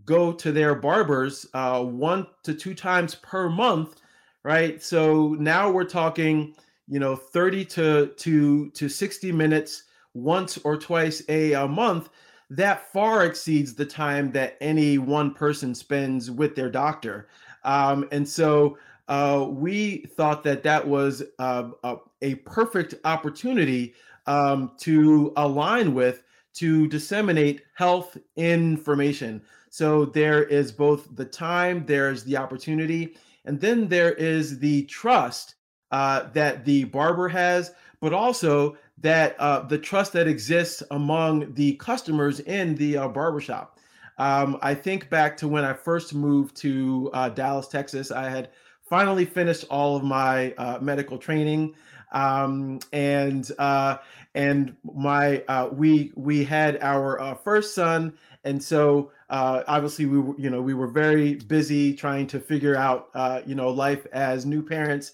go 0.06 0.32
to 0.32 0.52
their 0.52 0.74
barbers 0.76 1.46
uh, 1.54 1.82
one 1.82 2.26
to 2.44 2.54
two 2.54 2.74
times 2.74 3.16
per 3.16 3.48
month 3.48 4.00
right 4.44 4.82
so 4.82 5.34
now 5.40 5.70
we're 5.70 5.84
talking 5.84 6.54
you 6.86 7.00
know 7.00 7.16
30 7.16 7.64
to 7.64 8.06
to 8.16 8.70
to 8.70 8.88
60 8.88 9.32
minutes 9.32 9.84
once 10.14 10.58
or 10.58 10.76
twice 10.76 11.22
a, 11.28 11.52
a 11.52 11.68
month, 11.68 12.08
that 12.50 12.90
far 12.92 13.24
exceeds 13.24 13.74
the 13.74 13.84
time 13.84 14.30
that 14.32 14.56
any 14.60 14.98
one 14.98 15.34
person 15.34 15.74
spends 15.74 16.30
with 16.30 16.54
their 16.54 16.70
doctor. 16.70 17.28
Um, 17.64 18.08
and 18.12 18.28
so 18.28 18.78
uh, 19.08 19.46
we 19.50 19.98
thought 20.16 20.42
that 20.44 20.62
that 20.62 20.86
was 20.86 21.22
uh, 21.38 21.70
a, 21.82 21.96
a, 22.22 22.34
perfect 22.36 22.94
opportunity 23.04 23.94
um, 24.26 24.72
to 24.78 25.32
align 25.36 25.92
with 25.92 26.22
to 26.54 26.88
disseminate 26.88 27.62
health 27.74 28.16
information. 28.36 29.42
So 29.68 30.06
there 30.06 30.44
is 30.44 30.72
both 30.72 31.14
the 31.16 31.24
time, 31.24 31.84
there's 31.84 32.24
the 32.24 32.36
opportunity, 32.36 33.16
and 33.44 33.60
then 33.60 33.88
there 33.88 34.12
is 34.12 34.58
the 34.58 34.84
trust 34.84 35.56
uh, 35.90 36.30
that 36.32 36.64
the 36.64 36.84
barber 36.84 37.28
has, 37.28 37.72
but 38.00 38.14
also 38.14 38.76
that 38.98 39.38
uh, 39.38 39.60
the 39.60 39.78
trust 39.78 40.14
that 40.14 40.28
exists 40.28 40.82
among 40.92 41.52
the 41.54 41.74
customers 41.74 42.40
in 42.40 42.74
the 42.76 42.96
uh, 42.96 43.08
barbershop. 43.08 43.78
Um, 44.16 44.58
I 44.62 44.74
think 44.74 45.10
back 45.10 45.36
to 45.38 45.48
when 45.48 45.64
I 45.64 45.74
first 45.74 46.14
moved 46.14 46.56
to 46.58 47.10
Dallas, 47.34 47.66
Texas. 47.66 48.10
I 48.12 48.30
had 48.30 48.50
finally 48.84 49.24
finished 49.24 49.64
all 49.70 49.96
of 49.96 50.04
my 50.04 50.52
uh, 50.52 50.78
medical 50.80 51.18
training, 51.18 51.74
um, 52.12 52.78
and 52.92 53.50
uh, 53.58 53.98
and 54.34 54.76
my 54.94 55.42
uh, 55.48 55.68
we 55.72 56.12
we 56.14 56.44
had 56.44 56.78
our 56.82 57.20
uh, 57.20 57.34
first 57.34 57.74
son, 57.74 58.12
and 58.44 58.62
so 58.62 59.10
uh, 59.30 59.62
obviously 59.66 60.06
we 60.06 60.18
were 60.18 60.34
you 60.38 60.50
know 60.50 60.62
we 60.62 60.74
were 60.74 60.86
very 60.86 61.34
busy 61.34 61.94
trying 61.94 62.26
to 62.26 62.40
figure 62.40 62.76
out 62.76 63.08
uh, 63.14 63.40
you 63.46 63.54
know 63.54 63.70
life 63.70 64.06
as 64.12 64.46
new 64.46 64.62
parents. 64.62 65.12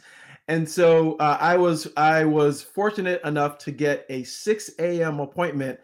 And 0.48 0.68
so 0.68 1.16
I 1.20 1.56
was 1.56 1.86
I 1.96 2.24
was 2.24 2.60
fortunate 2.60 3.20
enough 3.24 3.56
to 3.58 3.70
get 3.70 4.04
a 4.08 4.24
6 4.24 4.70
a.m. 4.80 5.20
appointment 5.20 5.78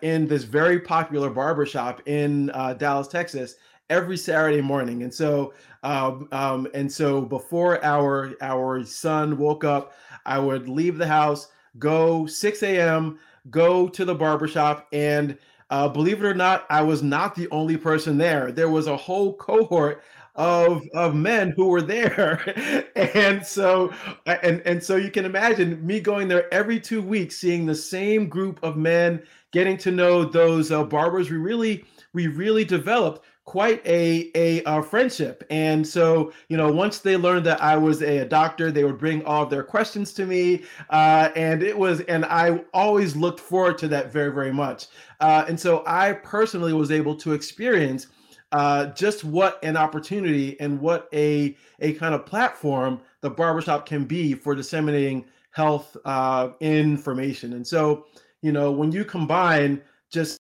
in 0.00 0.28
this 0.28 0.44
very 0.44 0.78
popular 0.78 1.28
barbershop 1.28 2.00
in 2.06 2.52
Dallas, 2.78 3.08
Texas, 3.08 3.56
every 3.90 4.16
Saturday 4.16 4.62
morning. 4.62 5.02
And 5.02 5.12
so 5.12 5.52
um, 5.82 6.28
um, 6.32 6.68
and 6.74 6.90
so 6.90 7.20
before 7.20 7.84
our 7.84 8.34
our 8.40 8.84
son 8.84 9.36
woke 9.38 9.64
up, 9.64 9.94
I 10.26 10.38
would 10.38 10.68
leave 10.68 10.98
the 10.98 11.06
house, 11.06 11.48
go 11.78 12.26
6 12.26 12.62
a.m., 12.62 13.18
go 13.50 13.88
to 13.88 14.04
the 14.04 14.14
barbershop, 14.14 14.86
and 14.92 15.36
uh, 15.70 15.88
believe 15.88 16.22
it 16.22 16.26
or 16.26 16.34
not, 16.34 16.66
I 16.68 16.82
was 16.82 17.02
not 17.02 17.34
the 17.34 17.48
only 17.50 17.76
person 17.76 18.18
there. 18.18 18.52
There 18.52 18.68
was 18.68 18.86
a 18.88 18.96
whole 18.96 19.34
cohort 19.36 20.02
of 20.36 20.82
of 20.94 21.14
men 21.14 21.52
who 21.56 21.66
were 21.66 21.82
there 21.82 22.86
and 22.96 23.44
so 23.44 23.92
and 24.26 24.62
and 24.64 24.82
so 24.82 24.94
you 24.96 25.10
can 25.10 25.24
imagine 25.24 25.84
me 25.84 25.98
going 25.98 26.28
there 26.28 26.52
every 26.54 26.78
two 26.78 27.02
weeks 27.02 27.36
seeing 27.36 27.66
the 27.66 27.74
same 27.74 28.28
group 28.28 28.60
of 28.62 28.76
men 28.76 29.20
getting 29.50 29.76
to 29.76 29.90
know 29.90 30.24
those 30.24 30.70
uh, 30.70 30.84
barbers 30.84 31.30
we 31.30 31.36
really 31.36 31.84
we 32.12 32.28
really 32.28 32.64
developed 32.64 33.24
quite 33.50 33.84
a, 33.84 34.30
a, 34.36 34.62
a 34.64 34.80
friendship 34.80 35.42
and 35.50 35.84
so 35.84 36.32
you 36.48 36.56
know 36.56 36.70
once 36.70 37.00
they 37.00 37.16
learned 37.16 37.44
that 37.44 37.60
i 37.60 37.76
was 37.76 38.00
a, 38.00 38.18
a 38.18 38.24
doctor 38.24 38.70
they 38.70 38.84
would 38.84 38.96
bring 38.96 39.24
all 39.24 39.42
of 39.42 39.50
their 39.50 39.64
questions 39.64 40.12
to 40.12 40.24
me 40.24 40.62
uh, 40.90 41.30
and 41.34 41.60
it 41.60 41.76
was 41.76 42.00
and 42.02 42.24
i 42.26 42.62
always 42.72 43.16
looked 43.16 43.40
forward 43.40 43.76
to 43.76 43.88
that 43.88 44.12
very 44.12 44.32
very 44.32 44.52
much 44.52 44.86
uh, 45.18 45.44
and 45.48 45.58
so 45.58 45.82
i 45.84 46.12
personally 46.12 46.72
was 46.72 46.92
able 46.92 47.16
to 47.16 47.32
experience 47.32 48.06
uh, 48.52 48.86
just 48.86 49.24
what 49.24 49.58
an 49.64 49.76
opportunity 49.76 50.58
and 50.60 50.80
what 50.80 51.08
a 51.12 51.56
a 51.80 51.94
kind 51.94 52.14
of 52.14 52.24
platform 52.24 53.00
the 53.20 53.30
barbershop 53.30 53.84
can 53.84 54.04
be 54.04 54.32
for 54.32 54.54
disseminating 54.54 55.24
health 55.50 55.96
uh, 56.04 56.50
information. 56.60 57.54
And 57.54 57.66
so, 57.66 58.06
you 58.42 58.52
know, 58.52 58.70
when 58.70 58.92
you 58.92 59.04
combine 59.04 59.82
just 60.08 60.38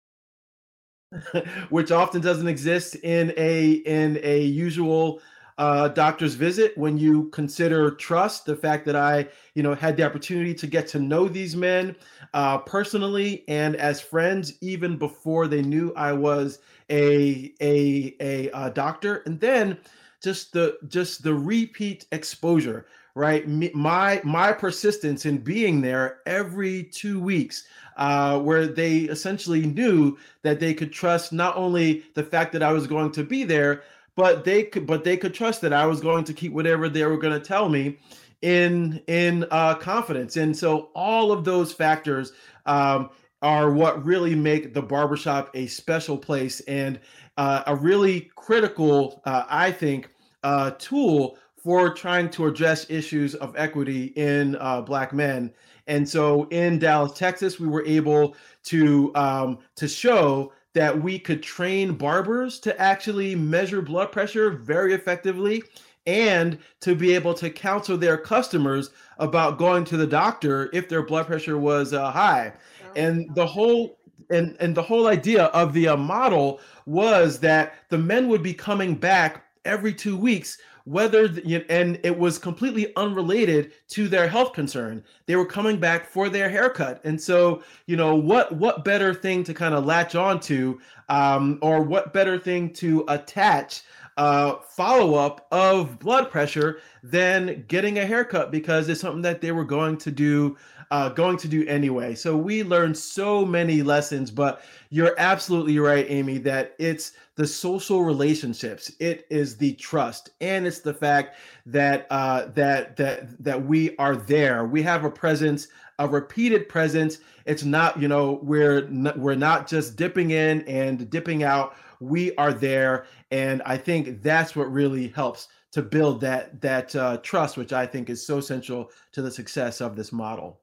which 1.70 1.92
often 1.92 2.22
doesn't 2.22 2.48
exist 2.48 2.96
in 2.96 3.34
a 3.38 3.72
in 3.86 4.20
a 4.24 4.42
usual 4.42 5.22
uh, 5.58 5.90
doctor's 5.90 6.36
visit 6.36 6.78
when 6.78 6.98
you 6.98 7.26
consider 7.32 7.92
trust 7.92 8.46
the 8.46 8.56
fact 8.56 8.86
that 8.86 8.96
i 8.96 9.28
you 9.56 9.64
know 9.64 9.74
had 9.74 9.98
the 9.98 10.04
opportunity 10.04 10.54
to 10.54 10.68
get 10.68 10.88
to 10.88 11.00
know 11.00 11.28
these 11.28 11.56
men 11.56 11.96
uh, 12.34 12.58
personally 12.60 13.44
and 13.48 13.76
as 13.76 14.00
friends 14.00 14.54
even 14.62 14.98
before 14.98 15.48
they 15.48 15.62
knew 15.62 15.92
i 15.96 16.14
was 16.14 16.60
a 16.90 17.54
a 17.62 18.16
a, 18.20 18.50
a 18.54 18.70
doctor. 18.72 19.18
And 19.26 19.40
then 19.40 19.78
just 20.22 20.54
the 20.54 20.78
just 20.88 21.24
the 21.24 21.34
repeat 21.34 22.06
exposure 22.12 22.86
right 23.20 23.48
my 23.48 24.22
my 24.24 24.52
persistence 24.52 25.26
in 25.26 25.38
being 25.38 25.82
there 25.82 26.20
every 26.26 26.84
two 26.84 27.20
weeks 27.20 27.68
uh, 27.98 28.40
where 28.40 28.66
they 28.66 29.00
essentially 29.00 29.66
knew 29.66 30.18
that 30.42 30.60
they 30.60 30.74
could 30.74 30.92
trust 30.92 31.34
not 31.34 31.56
only 31.58 32.04
the 32.14 32.24
fact 32.24 32.54
that 32.54 32.64
i 32.64 32.72
was 32.72 32.88
going 32.88 33.12
to 33.12 33.24
be 33.24 33.44
there 33.44 33.84
but 34.20 34.44
they 34.44 34.64
could 34.64 34.86
but 34.86 35.06
they 35.06 35.16
could 35.16 35.34
trust 35.34 35.62
that 35.62 35.72
I 35.72 35.86
was 35.86 36.02
going 36.02 36.26
to 36.26 36.34
keep 36.34 36.52
whatever 36.52 36.90
they 36.90 37.06
were 37.06 37.16
going 37.16 37.40
to 37.40 37.40
tell 37.40 37.70
me 37.70 37.98
in 38.42 39.02
in 39.08 39.46
uh, 39.50 39.76
confidence. 39.76 40.36
And 40.36 40.56
so 40.56 40.90
all 40.94 41.32
of 41.32 41.46
those 41.46 41.72
factors 41.72 42.34
um, 42.66 43.12
are 43.42 43.72
what 43.72 44.06
really 44.06 44.36
make 44.36 44.74
the 44.74 44.82
barbershop 44.82 45.50
a 45.54 45.68
special 45.68 46.18
place 46.18 46.60
and 46.62 47.00
uh, 47.38 47.64
a 47.68 47.76
really 47.78 48.30
critical, 48.36 49.22
uh, 49.24 49.46
I 49.48 49.72
think, 49.72 50.10
uh, 50.44 50.72
tool 50.72 51.38
for 51.62 51.94
trying 51.94 52.30
to 52.32 52.48
address 52.48 52.90
issues 52.90 53.36
of 53.36 53.56
equity 53.58 54.06
in 54.16 54.56
uh, 54.58 54.82
Black 54.82 55.14
men. 55.14 55.52
And 55.88 56.08
so 56.08 56.48
in 56.50 56.80
Dallas, 56.80 57.18
Texas, 57.18 57.60
we 57.60 57.68
were 57.68 57.86
able 57.86 58.36
to 58.64 59.14
um, 59.16 59.60
to 59.76 59.88
show 59.88 60.54
that 60.74 61.02
we 61.02 61.18
could 61.18 61.42
train 61.42 61.94
barbers 61.94 62.60
to 62.60 62.80
actually 62.80 63.36
measure 63.36 63.82
blood 63.82 64.12
pressure 64.12 64.52
very 64.52 64.94
effectively 64.94 65.64
and 66.06 66.58
to 66.80 66.96
be 66.96 67.14
able 67.14 67.34
to 67.34 67.50
counsel 67.50 67.98
their 67.98 68.18
customers 68.18 68.92
about 69.18 69.58
going 69.58 69.84
to 69.84 69.98
the 69.98 70.08
doctor 70.08 70.70
if 70.74 70.88
their 70.88 71.04
blood 71.04 71.26
pressure 71.26 71.58
was 71.58 71.94
uh, 71.94 72.12
high. 72.12 72.54
And 72.96 73.34
the 73.36 73.46
whole 73.46 73.98
and 74.30 74.56
and 74.60 74.76
the 74.76 74.84
whole 74.84 75.08
idea 75.08 75.46
of 75.46 75.74
the 75.74 75.88
uh, 75.88 75.98
model 75.98 76.60
was 76.86 77.40
that 77.40 77.76
the 77.90 77.98
men 77.98 78.28
would 78.28 78.44
be 78.44 78.54
coming 78.54 78.96
back 78.96 79.46
every 79.66 79.94
two 79.94 80.16
weeks 80.16 80.58
whether 80.90 81.28
the, 81.28 81.64
and 81.70 82.00
it 82.04 82.18
was 82.18 82.40
completely 82.40 82.92
unrelated 82.96 83.72
to 83.90 84.08
their 84.08 84.28
health 84.28 84.54
concern. 84.54 85.04
They 85.28 85.36
were 85.36 85.46
coming 85.46 85.80
back 85.80 86.10
for 86.10 86.30
their 86.30 86.50
haircut. 86.50 87.00
And 87.04 87.22
so 87.22 87.62
you 87.86 87.96
know 87.96 88.16
what 88.16 88.52
what 88.54 88.84
better 88.84 89.14
thing 89.14 89.44
to 89.44 89.54
kind 89.54 89.76
of 89.76 89.86
latch 89.86 90.16
on 90.16 90.40
to 90.42 90.82
um, 91.08 91.60
or 91.62 91.82
what 91.82 92.12
better 92.12 92.40
thing 92.40 92.74
to 92.74 93.06
attach 93.08 93.84
uh, 94.20 94.60
follow 94.68 95.16
up 95.16 95.48
of 95.50 95.98
blood 95.98 96.30
pressure 96.30 96.82
than 97.02 97.64
getting 97.70 98.00
a 98.00 98.06
haircut 98.06 98.52
because 98.52 98.90
it's 98.90 99.00
something 99.00 99.22
that 99.22 99.40
they 99.40 99.54
were 99.54 99.64
going 99.64 99.98
to 99.98 100.12
do 100.12 100.58
uh, 100.92 101.08
going 101.08 101.38
to 101.38 101.48
do 101.48 101.66
anyway. 101.68 102.16
So 102.16 102.36
we 102.36 102.64
learned 102.64 102.98
so 102.98 103.46
many 103.46 103.82
lessons, 103.82 104.30
but 104.32 104.62
you're 104.90 105.16
absolutely 105.20 105.78
right, 105.80 106.06
Amy, 106.10 106.38
that 106.40 106.76
it's 106.80 107.14
the 107.36 107.48
social 107.48 108.04
relationships, 108.04 108.92
it 109.00 109.26
is 109.30 109.56
the 109.56 109.74
trust, 109.76 110.32
and 110.42 110.68
it's 110.68 110.80
the 110.80 110.94
fact 110.94 111.38
that 111.68 112.06
uh, 112.10 112.48
that 112.56 112.98
that 112.98 113.42
that 113.42 113.66
we 113.66 113.96
are 113.98 114.16
there. 114.18 114.66
We 114.66 114.82
have 114.82 115.06
a 115.06 115.12
presence, 115.12 115.70
a 116.00 116.08
repeated 116.08 116.68
presence. 116.68 117.20
It's 117.46 117.64
not, 117.64 118.02
you 118.02 118.10
know, 118.10 118.40
we're 118.44 118.82
not, 118.90 119.18
we're 119.18 119.36
not 119.36 119.68
just 119.68 119.96
dipping 119.96 120.32
in 120.32 120.64
and 120.64 121.10
dipping 121.10 121.44
out. 121.44 121.76
We 122.00 122.36
are 122.36 122.54
there, 122.54 123.06
and 123.32 123.62
I 123.66 123.78
think 123.78 124.22
that's 124.22 124.56
what 124.56 124.72
really 124.72 125.10
helps 125.10 125.50
to 125.72 125.82
build 125.82 126.22
that 126.22 126.62
that 126.62 126.96
uh, 126.96 127.18
trust, 127.18 127.58
which 127.58 127.74
I 127.74 127.86
think 127.86 128.10
is 128.10 128.26
so 128.26 128.40
central 128.40 128.92
to 129.12 129.22
the 129.22 129.32
success 129.32 129.82
of 129.82 129.96
this 129.96 130.12
model. 130.12 130.62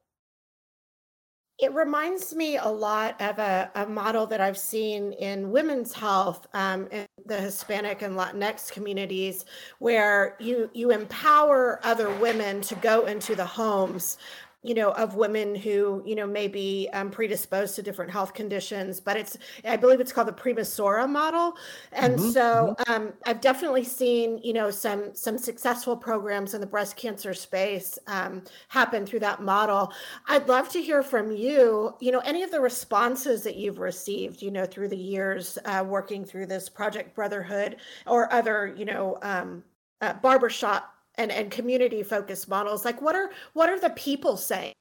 It 1.59 1.73
reminds 1.73 2.35
me 2.35 2.57
a 2.57 2.67
lot 2.67 3.19
of 3.19 3.39
a, 3.39 3.71
a 3.73 3.87
model 3.87 4.27
that 4.27 4.39
I've 4.39 4.59
seen 4.59 5.13
in 5.13 5.49
women's 5.49 5.91
health 5.91 6.45
um, 6.53 6.87
in 6.91 7.07
the 7.25 7.41
Hispanic 7.41 8.03
and 8.03 8.15
Latinx 8.15 8.71
communities, 8.71 9.45
where 9.79 10.35
you 10.39 10.69
you 10.73 10.91
empower 10.91 11.79
other 11.83 12.13
women 12.17 12.61
to 12.61 12.75
go 12.75 13.07
into 13.07 13.33
the 13.33 13.45
homes 13.45 14.19
you 14.63 14.73
know, 14.73 14.91
of 14.93 15.15
women 15.15 15.53
who, 15.53 16.01
you 16.05 16.15
know, 16.15 16.25
may 16.25 16.47
be 16.47 16.89
um, 16.91 17.11
predisposed 17.11 17.75
to 17.75 17.83
different 17.83 18.11
health 18.11 18.33
conditions, 18.33 18.99
but 18.99 19.15
it's, 19.15 19.37
I 19.63 19.77
believe 19.77 19.99
it's 19.99 20.11
called 20.11 20.27
the 20.27 20.33
promotora 20.33 21.07
model. 21.07 21.55
And 21.91 22.17
mm-hmm, 22.17 22.29
so 22.31 22.75
mm-hmm. 22.79 22.91
Um, 22.91 23.13
I've 23.25 23.39
definitely 23.39 23.83
seen, 23.83 24.39
you 24.43 24.53
know, 24.53 24.71
some, 24.71 25.13
some 25.13 25.37
successful 25.37 25.95
programs 25.95 26.53
in 26.53 26.61
the 26.61 26.67
breast 26.67 26.97
cancer 26.97 27.33
space 27.33 27.99
um, 28.07 28.43
happen 28.67 29.05
through 29.05 29.19
that 29.19 29.41
model. 29.41 29.93
I'd 30.27 30.47
love 30.47 30.69
to 30.69 30.81
hear 30.81 31.03
from 31.03 31.31
you, 31.31 31.93
you 31.99 32.11
know, 32.11 32.19
any 32.19 32.43
of 32.43 32.51
the 32.51 32.59
responses 32.59 33.43
that 33.43 33.57
you've 33.57 33.79
received, 33.79 34.41
you 34.41 34.51
know, 34.51 34.65
through 34.65 34.89
the 34.89 34.97
years 34.97 35.59
uh, 35.65 35.85
working 35.87 36.25
through 36.25 36.47
this 36.47 36.67
Project 36.67 37.15
Brotherhood 37.15 37.77
or 38.07 38.31
other, 38.33 38.73
you 38.75 38.85
know, 38.85 39.17
um, 39.21 39.63
uh, 40.01 40.13
barbershop 40.13 40.96
and 41.17 41.31
and 41.31 41.51
community 41.51 42.03
focused 42.03 42.47
models 42.47 42.85
like 42.85 43.01
what 43.01 43.15
are 43.15 43.31
what 43.53 43.69
are 43.69 43.79
the 43.79 43.89
people 43.91 44.37
saying? 44.37 44.73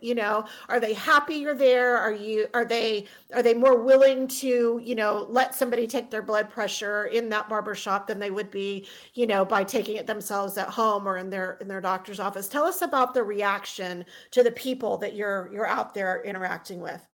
You 0.00 0.14
know 0.14 0.46
are 0.68 0.80
they 0.80 0.94
happy 0.94 1.34
you're 1.34 1.54
there? 1.54 1.98
Are 1.98 2.12
you 2.12 2.46
are 2.54 2.64
they 2.64 3.06
are 3.34 3.42
they 3.42 3.54
more 3.54 3.80
willing 3.82 4.26
to 4.28 4.80
you 4.82 4.94
know 4.94 5.26
let 5.28 5.54
somebody 5.54 5.86
take 5.86 6.10
their 6.10 6.22
blood 6.22 6.48
pressure 6.48 7.04
in 7.06 7.28
that 7.28 7.48
barber 7.48 7.74
shop 7.74 8.06
than 8.06 8.18
they 8.18 8.30
would 8.30 8.50
be 8.50 8.86
you 9.14 9.26
know 9.26 9.44
by 9.44 9.64
taking 9.64 9.96
it 9.96 10.06
themselves 10.06 10.56
at 10.56 10.68
home 10.68 11.06
or 11.06 11.18
in 11.18 11.28
their 11.30 11.58
in 11.60 11.68
their 11.68 11.82
doctor's 11.82 12.20
office? 12.20 12.48
Tell 12.48 12.64
us 12.64 12.82
about 12.82 13.12
the 13.14 13.22
reaction 13.22 14.04
to 14.30 14.42
the 14.42 14.52
people 14.52 14.96
that 14.98 15.14
you're 15.14 15.50
you're 15.52 15.66
out 15.66 15.92
there 15.92 16.22
interacting 16.24 16.80
with. 16.80 17.06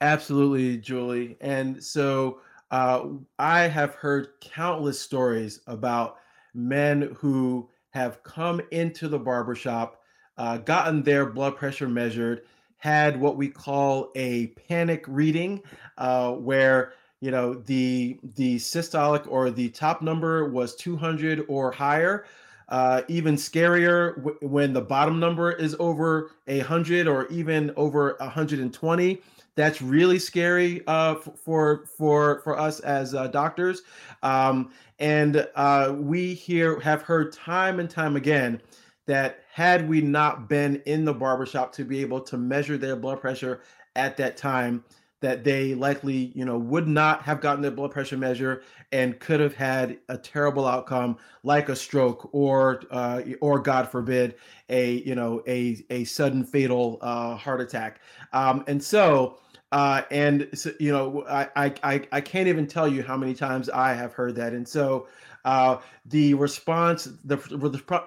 Absolutely 0.00 0.76
julie. 0.78 1.36
And 1.40 1.82
so 1.82 2.40
uh, 2.72 3.04
i 3.38 3.60
have 3.60 3.94
heard 3.94 4.30
countless 4.40 5.00
stories 5.00 5.60
about 5.68 6.16
men 6.56 7.14
who 7.18 7.68
have 7.90 8.22
come 8.22 8.60
into 8.72 9.08
the 9.08 9.18
barbershop, 9.18 10.00
uh, 10.38 10.58
gotten 10.58 11.02
their 11.02 11.26
blood 11.26 11.56
pressure 11.56 11.88
measured, 11.88 12.42
had 12.78 13.18
what 13.18 13.36
we 13.36 13.48
call 13.48 14.10
a 14.16 14.48
panic 14.68 15.04
reading, 15.06 15.62
uh, 15.98 16.32
where 16.32 16.92
you 17.20 17.30
know 17.30 17.54
the 17.54 18.18
the 18.36 18.56
systolic 18.56 19.26
or 19.28 19.50
the 19.50 19.68
top 19.70 20.02
number 20.02 20.48
was 20.48 20.74
200 20.76 21.44
or 21.48 21.70
higher. 21.70 22.26
Uh, 22.68 23.02
even 23.06 23.36
scarier 23.36 24.16
w- 24.16 24.36
when 24.42 24.72
the 24.72 24.80
bottom 24.80 25.20
number 25.20 25.52
is 25.52 25.76
over 25.78 26.32
100 26.46 27.06
or 27.06 27.28
even 27.28 27.72
over 27.76 28.16
120 28.18 29.22
that's 29.56 29.82
really 29.82 30.18
scary 30.18 30.82
uh, 30.86 31.16
for 31.16 31.86
for 31.96 32.40
for 32.44 32.58
us 32.58 32.80
as 32.80 33.14
uh, 33.14 33.26
doctors. 33.26 33.82
Um, 34.22 34.70
and 34.98 35.48
uh, 35.56 35.94
we 35.96 36.34
here 36.34 36.78
have 36.80 37.02
heard 37.02 37.32
time 37.32 37.80
and 37.80 37.90
time 37.90 38.16
again 38.16 38.62
that 39.06 39.40
had 39.52 39.88
we 39.88 40.00
not 40.00 40.48
been 40.48 40.82
in 40.86 41.04
the 41.04 41.14
barbershop 41.14 41.72
to 41.72 41.84
be 41.84 42.00
able 42.00 42.20
to 42.20 42.36
measure 42.36 42.76
their 42.76 42.96
blood 42.96 43.20
pressure 43.20 43.62
at 43.94 44.16
that 44.16 44.36
time, 44.36 44.84
that 45.20 45.44
they 45.44 45.74
likely, 45.74 46.32
you 46.34 46.44
know, 46.44 46.58
would 46.58 46.86
not 46.86 47.22
have 47.22 47.40
gotten 47.40 47.62
their 47.62 47.70
blood 47.70 47.90
pressure 47.90 48.16
measure 48.16 48.62
and 48.92 49.18
could 49.18 49.40
have 49.40 49.54
had 49.54 49.98
a 50.08 50.18
terrible 50.18 50.66
outcome 50.66 51.16
like 51.42 51.68
a 51.68 51.76
stroke 51.76 52.28
or, 52.32 52.82
uh, 52.90 53.22
or 53.40 53.58
God 53.58 53.88
forbid, 53.90 54.34
a 54.68 55.02
you 55.06 55.14
know 55.14 55.42
a 55.46 55.84
a 55.90 56.04
sudden 56.04 56.44
fatal 56.44 56.98
uh, 57.00 57.36
heart 57.36 57.60
attack. 57.60 58.00
Um, 58.32 58.64
and 58.66 58.82
so 58.82 59.38
uh, 59.72 60.02
and 60.10 60.48
so, 60.54 60.70
you 60.78 60.92
know, 60.92 61.24
I, 61.28 61.48
I 61.82 62.02
I 62.12 62.20
can't 62.20 62.46
even 62.48 62.66
tell 62.66 62.86
you 62.86 63.02
how 63.02 63.16
many 63.16 63.34
times 63.34 63.68
I 63.68 63.94
have 63.94 64.12
heard 64.12 64.36
that. 64.36 64.52
And 64.52 64.66
so 64.66 65.08
uh, 65.44 65.78
the 66.04 66.34
response, 66.34 67.04
the 67.24 67.36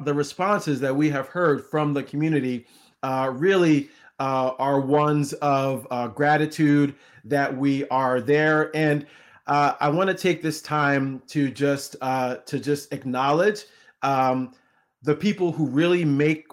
the 0.02 0.13
responses 0.13 0.80
that 0.80 0.95
we 0.95 1.10
have 1.10 1.28
heard 1.28 1.65
from 1.65 1.93
the 1.93 2.04
community 2.04 2.65
uh, 3.04 3.32
really 3.36 3.89
uh, 4.19 4.54
are 4.58 4.80
ones 4.80 5.34
of 5.34 5.86
uh, 5.91 6.08
gratitude 6.08 6.95
that 7.26 7.56
we 7.56 7.88
are 7.89 8.22
there. 8.22 8.76
And 8.76 9.06
uh, 9.48 9.74
I 9.82 9.89
want 9.89 10.10
to 10.10 10.15
take 10.15 10.41
this 10.41 10.62
time 10.62 11.22
to 11.28 11.52
just 11.52 11.93
to 12.02 12.60
just 12.60 12.93
acknowledge 12.93 13.65
um, 14.02 14.54
the 15.04 15.15
people 15.15 15.52
who 15.52 15.65
really 15.65 16.06
make 16.06 16.48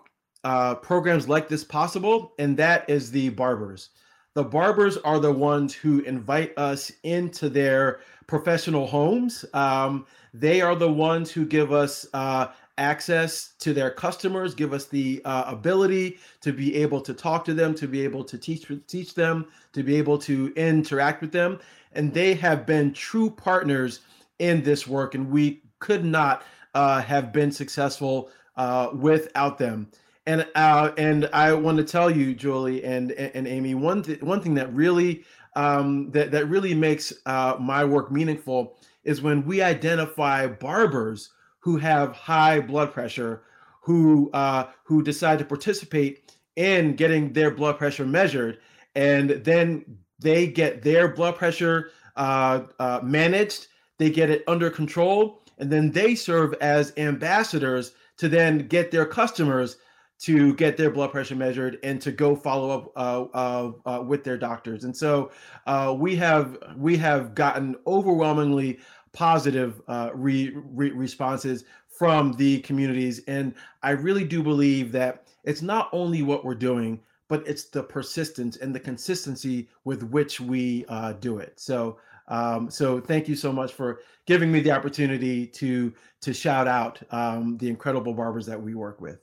programs 0.83 1.29
like 1.29 1.49
this 1.49 1.63
possible, 1.63 2.33
and 2.41 2.57
that 2.57 2.91
is 2.91 3.13
the 3.13 3.29
barbers 3.29 3.91
the 4.37 4.45
barbers 4.45 4.99
are 4.99 5.19
the 5.19 5.33
ones 5.33 5.73
who 5.73 6.01
invite 6.01 6.53
us 6.59 6.93
into 7.05 7.49
their 7.49 8.01
professional 8.27 8.87
homes. 8.87 9.47
Um, 9.55 10.07
they 10.35 10.61
are 10.61 10.77
the 10.77 10.93
ones 10.93 11.31
who 11.31 11.47
give 11.47 11.73
us 11.73 12.07
uh, 12.13 12.49
access 12.77 13.55
to 13.61 13.73
their 13.73 13.91
customers, 13.91 14.55
give 14.55 14.75
us 14.75 14.89
the 14.89 15.23
uh, 15.25 15.45
ability 15.47 16.19
to 16.43 16.53
be 16.53 16.75
able 16.77 17.01
to 17.01 17.15
talk 17.15 17.47
to 17.47 17.55
them, 17.55 17.75
to 17.77 17.89
be 17.89 18.03
able 18.03 18.23
to 18.25 18.37
teach 18.37 18.71
teach 18.87 19.15
them, 19.15 19.47
to 19.73 19.83
be 19.83 19.97
able 19.97 20.19
to 20.19 20.53
interact 20.55 21.23
with 21.23 21.33
them, 21.33 21.59
and 21.93 22.13
they 22.13 22.35
have 22.35 22.67
been 22.67 22.93
true 22.93 23.31
partners 23.31 24.01
in 24.39 24.63
this 24.63 24.87
work, 24.87 25.15
and 25.15 25.31
we 25.31 25.63
could 25.79 26.05
not 26.05 26.45
uh, 26.75 27.01
have 27.01 27.33
been 27.33 27.51
successful 27.51 28.29
uh, 28.57 28.91
without 28.93 29.57
them. 29.57 29.91
And 30.27 30.47
uh, 30.55 30.91
and 30.99 31.29
I 31.33 31.53
want 31.53 31.79
to 31.79 31.85
tell 31.85 32.11
you, 32.11 32.35
Julie 32.35 32.83
and 32.85 33.13
and 33.13 33.47
Amy, 33.47 33.75
one 33.75 34.03
th- 34.03 34.23
one 34.23 34.41
thing 34.41 34.55
that 34.55 34.73
really 34.75 35.25
um, 35.55 36.11
that 36.11 36.33
that 36.33 36.47
really 36.47 36.75
makes 36.75 37.13
uh, 37.27 37.57
my 37.61 37.85
work 37.85 38.11
meaningful 38.11 38.77
is 39.05 39.23
when 39.23 39.45
we 39.47 39.63
identify 39.63 40.47
barbers 40.47 41.31
who 41.61 41.77
have 41.77 42.13
high 42.13 42.61
blood 42.61 42.93
pressure, 42.93 43.43
who 43.81 44.31
uh, 44.33 44.67
who 44.85 45.03
decide 45.03 45.39
to 45.39 45.45
participate 45.45 46.33
in 46.57 46.97
getting 46.97 47.33
their 47.33 47.51
blood 47.51 47.79
pressure 47.79 48.07
measured, 48.07 48.59
and 48.97 49.31
then 49.31 49.85
they 50.19 50.47
get 50.47 50.83
their 50.83 51.09
blood 51.09 51.37
pressure 51.37 51.91
uh, 52.17 52.63
uh, 52.81 53.01
managed, 53.03 53.69
they 53.99 54.11
get 54.11 54.31
it 54.31 54.43
under 54.49 54.71
control, 54.71 55.43
and 55.59 55.71
then 55.71 55.91
they 55.91 56.15
serve 56.15 56.55
as 56.61 56.93
ambassadors 56.97 57.93
to 58.17 58.29
then 58.29 58.67
get 58.67 58.91
their 58.91 59.05
customers 59.05 59.77
to 60.19 60.55
get 60.55 60.77
their 60.77 60.91
blood 60.91 61.13
pressure 61.13 61.37
measured 61.37 61.79
and 61.83 62.01
to 62.01 62.11
go 62.11 62.35
follow 62.35 62.71
up 62.71 62.93
uh, 62.97 63.25
uh, 63.35 63.73
uh, 63.85 64.03
with 64.03 64.25
their 64.25 64.39
doctors. 64.39 64.85
And 64.85 64.97
so 64.97 65.31
uh, 65.67 65.95
we 65.97 66.17
have 66.17 66.57
we 66.77 66.97
have 66.97 67.35
gotten 67.35 67.77
overwhelmingly 67.87 68.79
positive 69.13 69.81
uh, 69.89 70.11
re, 70.15 70.53
re 70.55 70.91
responses 70.91 71.65
from 71.89 72.33
the 72.35 72.61
communities, 72.61 73.23
and 73.27 73.55
I 73.83 73.91
really 73.91 74.25
do 74.25 74.43
believe 74.43 74.93
that 74.93 75.27
it's 75.45 75.63
not 75.63 75.89
only 75.93 76.23
what 76.23 76.45
we're 76.45 76.55
doing, 76.55 77.01
but 77.29 77.47
it's 77.47 77.65
the 77.65 77.83
persistence 77.83 78.57
and 78.59 78.75
the 78.75 78.81
consistency 78.81 79.69
with 79.85 80.03
which 80.05 80.41
we 80.41 80.85
uh, 80.89 81.13
do 81.15 81.39
it. 81.39 81.55
So, 81.57 81.99
um, 82.29 82.71
so 82.71 83.01
thank 83.01 83.29
you 83.29 83.35
so 83.35 83.53
much 83.53 83.73
for 83.73 84.01
giving 84.27 84.53
me 84.53 84.61
the 84.61 84.73
opportunity 84.73 85.47
to 85.47 85.93
to 86.21 86.35
shout 86.35 86.69
out 86.69 87.01
um, 87.11 87.57
the 87.59 87.69
incredible 87.69 88.15
barbers 88.15 88.47
that 88.47 88.61
we 88.61 88.75
work 88.75 89.01
with. 89.01 89.21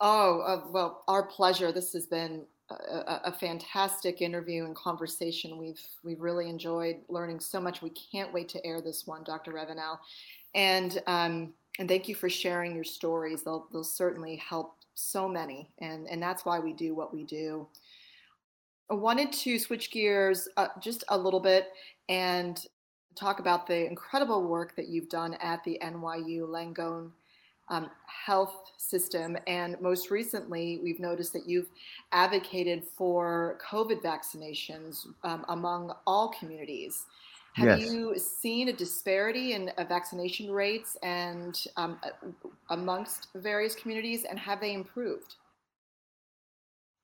Oh 0.00 0.40
uh, 0.40 0.70
well, 0.70 1.04
our 1.08 1.24
pleasure. 1.24 1.72
This 1.72 1.92
has 1.92 2.06
been 2.06 2.44
a, 2.70 3.20
a, 3.24 3.32
fantastic 3.32 4.22
interview 4.22 4.64
and 4.64 4.74
conversation. 4.74 5.58
We've 5.58 5.80
we've 6.02 6.20
really 6.20 6.48
enjoyed 6.48 6.96
learning 7.08 7.40
so 7.40 7.60
much. 7.60 7.82
We 7.82 7.90
can't 7.90 8.32
wait 8.32 8.48
to 8.50 8.66
air 8.66 8.80
this 8.80 9.06
one, 9.06 9.24
Dr. 9.24 9.52
Ravenell, 9.52 9.98
and 10.54 11.02
um, 11.06 11.52
and 11.78 11.88
thank 11.88 12.08
you 12.08 12.14
for 12.14 12.28
sharing 12.28 12.74
your 12.74 12.84
stories. 12.84 13.42
They'll 13.42 13.68
they'll 13.72 13.84
certainly 13.84 14.36
help 14.36 14.76
so 14.94 15.28
many, 15.28 15.70
and 15.78 16.08
and 16.08 16.22
that's 16.22 16.44
why 16.44 16.58
we 16.58 16.72
do 16.72 16.94
what 16.94 17.12
we 17.12 17.24
do. 17.24 17.66
I 18.90 18.94
wanted 18.94 19.32
to 19.32 19.58
switch 19.58 19.90
gears 19.90 20.48
uh, 20.56 20.68
just 20.80 21.04
a 21.08 21.16
little 21.16 21.40
bit 21.40 21.68
and 22.08 22.62
talk 23.14 23.40
about 23.40 23.66
the 23.66 23.86
incredible 23.86 24.42
work 24.46 24.76
that 24.76 24.88
you've 24.88 25.08
done 25.08 25.34
at 25.34 25.62
the 25.64 25.78
NYU 25.82 26.46
Langone 26.46 27.10
um, 27.72 27.90
health 28.06 28.70
system. 28.76 29.36
And 29.46 29.80
most 29.80 30.10
recently, 30.10 30.78
we've 30.82 31.00
noticed 31.00 31.32
that 31.32 31.48
you've 31.48 31.70
advocated 32.12 32.84
for 32.96 33.58
COVID 33.68 34.02
vaccinations 34.02 35.06
um, 35.24 35.44
among 35.48 35.92
all 36.06 36.28
communities. 36.38 37.06
Have 37.54 37.80
yes. 37.80 37.90
you 37.90 38.18
seen 38.18 38.68
a 38.68 38.72
disparity 38.72 39.52
in 39.54 39.70
uh, 39.70 39.84
vaccination 39.84 40.50
rates 40.50 40.96
and 41.02 41.58
um, 41.76 41.98
amongst 42.70 43.28
various 43.34 43.74
communities, 43.74 44.24
and 44.24 44.38
have 44.38 44.60
they 44.60 44.74
improved? 44.74 45.34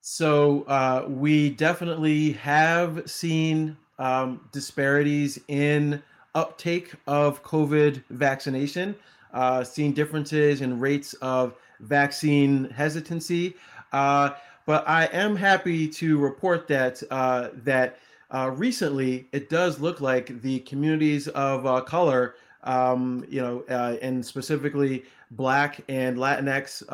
So 0.00 0.62
uh, 0.62 1.04
we 1.08 1.50
definitely 1.50 2.32
have 2.32 3.10
seen 3.10 3.76
um, 3.98 4.48
disparities 4.52 5.38
in 5.48 6.02
uptake 6.34 6.92
of 7.06 7.42
COVID 7.42 8.02
vaccination 8.10 8.94
uh, 9.32 9.64
seen 9.64 9.92
differences 9.92 10.60
in 10.60 10.78
rates 10.78 11.14
of 11.14 11.54
vaccine 11.80 12.70
hesitancy. 12.70 13.54
Uh, 13.92 14.30
but 14.66 14.86
I 14.86 15.06
am 15.06 15.34
happy 15.34 15.88
to 15.88 16.18
report 16.18 16.68
that 16.68 17.02
uh, 17.10 17.48
that 17.64 17.98
uh, 18.30 18.50
recently 18.54 19.26
it 19.32 19.48
does 19.48 19.80
look 19.80 20.00
like 20.00 20.42
the 20.42 20.60
communities 20.60 21.28
of 21.28 21.64
uh, 21.64 21.80
color, 21.80 22.34
um, 22.64 23.24
you 23.28 23.40
know, 23.40 23.64
uh, 23.70 23.96
and 24.02 24.24
specifically 24.24 25.04
Black 25.30 25.80
and 25.88 26.18
Latinx 26.18 26.86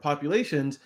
populations, 0.00 0.78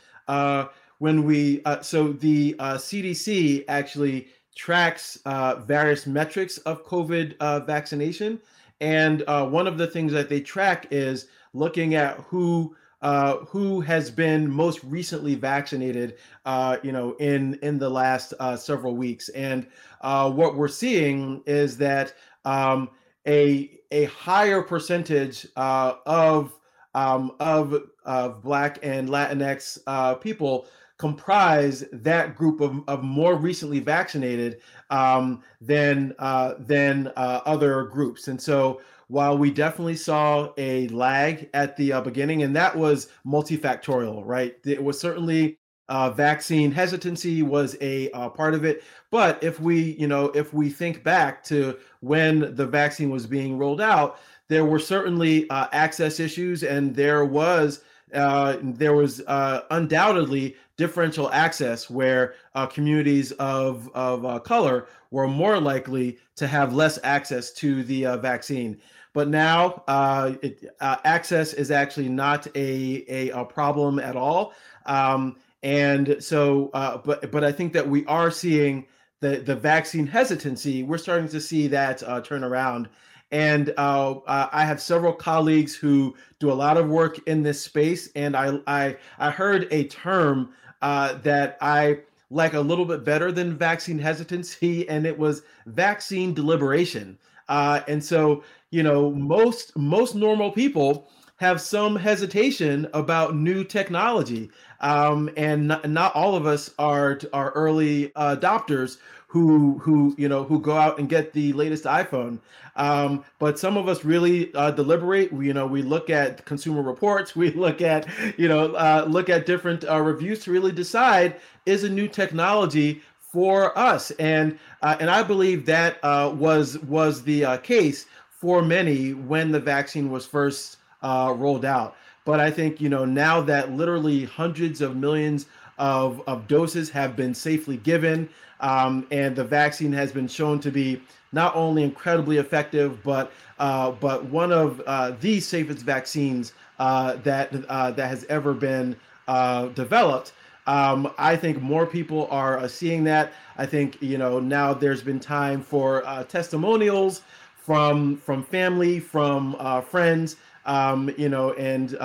when 0.98 1.24
we 1.24 1.62
so 1.80 2.12
the 2.12 2.54
CDC 2.58 3.64
actually 3.68 4.28
tracks 4.56 5.18
various 5.64 6.06
metrics 6.06 6.58
of 6.58 6.84
COVID 6.84 7.66
vaccination. 7.66 8.40
And 8.82 9.22
uh, 9.28 9.46
one 9.46 9.68
of 9.68 9.78
the 9.78 9.86
things 9.86 10.12
that 10.12 10.28
they 10.28 10.40
track 10.40 10.88
is 10.90 11.28
looking 11.54 11.94
at 11.94 12.16
who 12.16 12.76
uh, 13.00 13.38
who 13.46 13.80
has 13.80 14.10
been 14.10 14.50
most 14.50 14.82
recently 14.84 15.34
vaccinated, 15.34 16.16
uh, 16.44 16.76
you 16.82 16.90
know, 16.90 17.14
in 17.14 17.54
in 17.62 17.78
the 17.78 17.88
last 17.88 18.34
uh, 18.40 18.56
several 18.56 18.96
weeks. 18.96 19.28
And 19.30 19.68
uh, 20.00 20.30
what 20.30 20.56
we're 20.56 20.66
seeing 20.68 21.42
is 21.46 21.76
that 21.78 22.14
um, 22.44 22.90
a 23.26 23.80
a 23.92 24.06
higher 24.06 24.62
percentage 24.62 25.46
uh, 25.56 25.94
of 26.04 26.58
um, 26.94 27.36
of 27.38 27.84
of 28.04 28.42
Black 28.42 28.80
and 28.82 29.08
Latinx 29.08 30.20
people 30.20 30.66
comprise 31.02 31.82
that 31.90 32.36
group 32.36 32.60
of, 32.60 32.80
of 32.86 33.02
more 33.02 33.34
recently 33.34 33.80
vaccinated 33.80 34.60
um, 34.90 35.42
than 35.60 36.14
uh, 36.20 36.54
than 36.60 37.08
uh, 37.16 37.40
other 37.44 37.82
groups. 37.86 38.28
And 38.28 38.40
so 38.40 38.80
while 39.08 39.36
we 39.36 39.50
definitely 39.50 39.96
saw 39.96 40.52
a 40.58 40.86
lag 40.88 41.50
at 41.54 41.76
the 41.76 41.92
uh, 41.94 42.00
beginning, 42.00 42.44
and 42.44 42.54
that 42.54 42.76
was 42.76 43.08
multifactorial, 43.26 44.22
right? 44.24 44.54
It 44.64 44.80
was 44.80 45.00
certainly 45.00 45.58
uh, 45.88 46.10
vaccine 46.10 46.70
hesitancy 46.70 47.42
was 47.42 47.76
a 47.80 48.08
uh, 48.12 48.28
part 48.28 48.54
of 48.54 48.64
it. 48.64 48.84
But 49.10 49.42
if 49.42 49.58
we, 49.58 49.96
you 49.98 50.06
know, 50.06 50.26
if 50.36 50.54
we 50.54 50.70
think 50.70 51.02
back 51.02 51.42
to 51.46 51.78
when 51.98 52.54
the 52.54 52.64
vaccine 52.64 53.10
was 53.10 53.26
being 53.26 53.58
rolled 53.58 53.80
out, 53.80 54.20
there 54.46 54.64
were 54.64 54.78
certainly 54.78 55.50
uh, 55.50 55.66
access 55.72 56.20
issues, 56.20 56.62
and 56.62 56.94
there 56.94 57.24
was 57.24 57.82
uh, 58.14 58.56
there 58.62 58.94
was 58.94 59.22
uh, 59.26 59.62
undoubtedly 59.70 60.56
differential 60.76 61.30
access 61.32 61.90
where 61.90 62.34
uh, 62.54 62.66
communities 62.66 63.32
of, 63.32 63.88
of 63.94 64.24
uh, 64.24 64.38
color 64.38 64.86
were 65.10 65.28
more 65.28 65.60
likely 65.60 66.18
to 66.36 66.46
have 66.46 66.74
less 66.74 66.98
access 67.04 67.52
to 67.52 67.82
the 67.84 68.06
uh, 68.06 68.16
vaccine. 68.16 68.80
But 69.12 69.28
now 69.28 69.84
uh, 69.88 70.34
it, 70.42 70.64
access 70.80 71.52
is 71.52 71.70
actually 71.70 72.08
not 72.08 72.46
a, 72.56 73.04
a, 73.08 73.30
a 73.30 73.44
problem 73.44 73.98
at 73.98 74.16
all. 74.16 74.54
Um, 74.86 75.36
and 75.62 76.16
so, 76.18 76.70
but, 77.04 77.30
but 77.30 77.44
I 77.44 77.52
think 77.52 77.72
that 77.74 77.88
we 77.88 78.04
are 78.06 78.30
seeing 78.30 78.86
the, 79.20 79.36
the 79.36 79.54
vaccine 79.54 80.06
hesitancy, 80.06 80.82
we're 80.82 80.98
starting 80.98 81.28
to 81.28 81.40
see 81.40 81.68
that 81.68 82.02
turn 82.24 82.42
around. 82.42 82.88
And 83.32 83.72
uh, 83.78 84.20
I 84.26 84.64
have 84.64 84.80
several 84.80 85.12
colleagues 85.12 85.74
who 85.74 86.14
do 86.38 86.52
a 86.52 86.54
lot 86.54 86.76
of 86.76 86.88
work 86.88 87.18
in 87.26 87.42
this 87.42 87.60
space. 87.60 88.10
And 88.14 88.36
I, 88.36 88.58
I, 88.66 88.96
I 89.18 89.30
heard 89.30 89.68
a 89.70 89.84
term 89.88 90.52
uh, 90.82 91.14
that 91.22 91.56
I 91.60 92.00
like 92.30 92.54
a 92.54 92.60
little 92.60 92.84
bit 92.84 93.04
better 93.04 93.30
than 93.30 93.56
vaccine 93.56 93.98
hesitancy, 93.98 94.88
and 94.88 95.06
it 95.06 95.18
was 95.18 95.42
vaccine 95.66 96.32
deliberation. 96.34 97.18
Uh, 97.48 97.80
and 97.88 98.02
so, 98.02 98.42
you 98.70 98.82
know, 98.82 99.10
most 99.10 99.76
most 99.76 100.14
normal 100.14 100.50
people 100.50 101.10
have 101.36 101.60
some 101.60 101.96
hesitation 101.96 102.88
about 102.94 103.34
new 103.34 103.64
technology, 103.64 104.50
um, 104.80 105.28
and 105.36 105.68
not, 105.68 105.88
not 105.88 106.14
all 106.14 106.34
of 106.34 106.46
us 106.46 106.70
are 106.78 107.20
are 107.32 107.50
early 107.52 108.08
adopters 108.16 108.98
who 109.32 109.78
who 109.78 110.14
you 110.18 110.28
know 110.28 110.44
who 110.44 110.60
go 110.60 110.76
out 110.76 110.98
and 110.98 111.08
get 111.08 111.32
the 111.32 111.54
latest 111.54 111.84
iPhone. 111.84 112.38
Um, 112.76 113.24
but 113.38 113.58
some 113.58 113.78
of 113.78 113.88
us 113.88 114.04
really 114.04 114.54
uh, 114.54 114.72
deliberate. 114.72 115.32
We, 115.32 115.46
you 115.46 115.54
know, 115.54 115.66
we 115.66 115.80
look 115.80 116.10
at 116.10 116.44
consumer 116.44 116.82
reports. 116.82 117.34
We 117.42 117.50
look 117.52 117.80
at 117.80 118.06
you 118.38 118.46
know 118.46 118.74
uh, 118.74 119.06
look 119.08 119.30
at 119.30 119.46
different 119.46 119.88
uh, 119.88 120.02
reviews 120.02 120.40
to 120.40 120.52
really 120.52 120.70
decide 120.70 121.36
is 121.64 121.82
a 121.82 121.88
new 121.88 122.08
technology 122.08 123.00
for 123.20 123.76
us. 123.78 124.10
And 124.12 124.58
uh, 124.82 124.98
and 125.00 125.08
I 125.08 125.22
believe 125.22 125.64
that 125.64 125.98
uh, 126.04 126.34
was 126.36 126.78
was 126.80 127.22
the 127.22 127.46
uh, 127.46 127.56
case 127.56 128.04
for 128.28 128.60
many 128.60 129.14
when 129.14 129.50
the 129.50 129.60
vaccine 129.60 130.10
was 130.10 130.26
first 130.26 130.76
rolled 131.02 131.64
out. 131.64 131.96
But 132.26 132.38
I 132.38 132.50
think 132.50 132.82
you 132.82 132.90
know 132.90 133.06
now 133.06 133.40
that 133.40 133.72
literally 133.72 134.26
hundreds 134.26 134.82
of 134.82 134.94
millions 134.94 135.46
of, 135.78 136.22
of 136.26 136.46
doses 136.48 136.90
have 136.90 137.16
been 137.16 137.34
safely 137.34 137.78
given. 137.78 138.28
Um, 138.62 139.06
and 139.10 139.36
the 139.36 139.44
vaccine 139.44 139.92
has 139.92 140.12
been 140.12 140.28
shown 140.28 140.60
to 140.60 140.70
be 140.70 141.02
not 141.32 141.54
only 141.56 141.82
incredibly 141.82 142.38
effective, 142.38 143.02
but 143.02 143.32
uh, 143.58 143.90
but 143.92 144.24
one 144.26 144.52
of 144.52 144.80
uh, 144.86 145.12
the 145.20 145.40
safest 145.40 145.84
vaccines 145.84 146.52
uh, 146.78 147.16
that 147.16 147.52
uh, 147.68 147.90
that 147.92 148.08
has 148.08 148.24
ever 148.24 148.54
been 148.54 148.96
uh, 149.28 149.66
developed. 149.68 150.32
Um, 150.66 151.12
I 151.18 151.36
think 151.36 151.60
more 151.60 151.86
people 151.86 152.28
are 152.30 152.58
uh, 152.58 152.68
seeing 152.68 153.04
that. 153.04 153.32
I 153.58 153.66
think 153.66 154.00
you 154.00 154.18
know 154.18 154.38
now 154.38 154.74
there's 154.74 155.02
been 155.02 155.20
time 155.20 155.62
for 155.62 156.02
testimonials 156.28 157.22
from 157.56 158.16
from 158.16 158.42
family, 158.44 159.00
from 159.00 159.56
friends, 159.84 160.36
um, 160.66 161.12
you 161.16 161.28
know, 161.28 161.52
and 161.54 161.96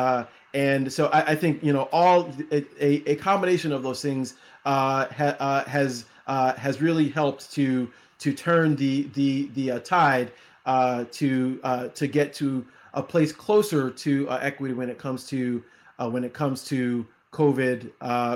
and 0.53 0.91
so 0.91 1.07
I, 1.07 1.31
I, 1.31 1.35
think 1.35 1.63
you 1.63 1.73
know 1.73 1.89
all 1.91 2.31
a, 2.51 2.65
a 2.79 3.15
combination 3.15 3.71
of 3.71 3.83
those 3.83 4.01
things 4.01 4.35
ha, 4.65 5.63
has 5.67 6.05
uh, 6.27 6.53
has 6.53 6.81
really 6.81 7.09
helped 7.09 7.51
to 7.53 7.89
to 8.19 8.33
turn 8.33 8.75
the 8.75 9.03
the 9.13 9.49
the 9.53 9.71
uh, 9.71 9.79
tide 9.79 10.31
uh, 10.65 11.05
to 11.11 11.59
uh, 11.63 11.87
to 11.89 12.07
get 12.07 12.33
to 12.33 12.65
a 12.93 13.03
place 13.03 13.31
closer 13.31 13.89
to 13.89 14.29
uh, 14.29 14.39
equity 14.41 14.73
when 14.73 14.89
it 14.89 14.97
comes 14.97 15.25
to 15.27 15.63
when 16.11 16.23
it 16.23 16.33
comes 16.33 16.63
to 16.65 17.05
COVID 17.31 17.91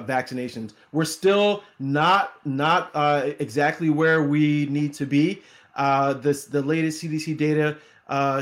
vaccinations. 0.05 0.73
We're 0.91 1.05
still 1.05 1.63
not 1.79 2.33
not 2.45 2.91
exactly 3.39 3.89
where 3.89 4.23
we 4.23 4.65
need 4.67 4.93
to 4.95 5.05
be. 5.05 5.41
this 6.21 6.45
the 6.45 6.61
latest 6.61 7.03
CDC 7.03 7.37
data 7.37 7.77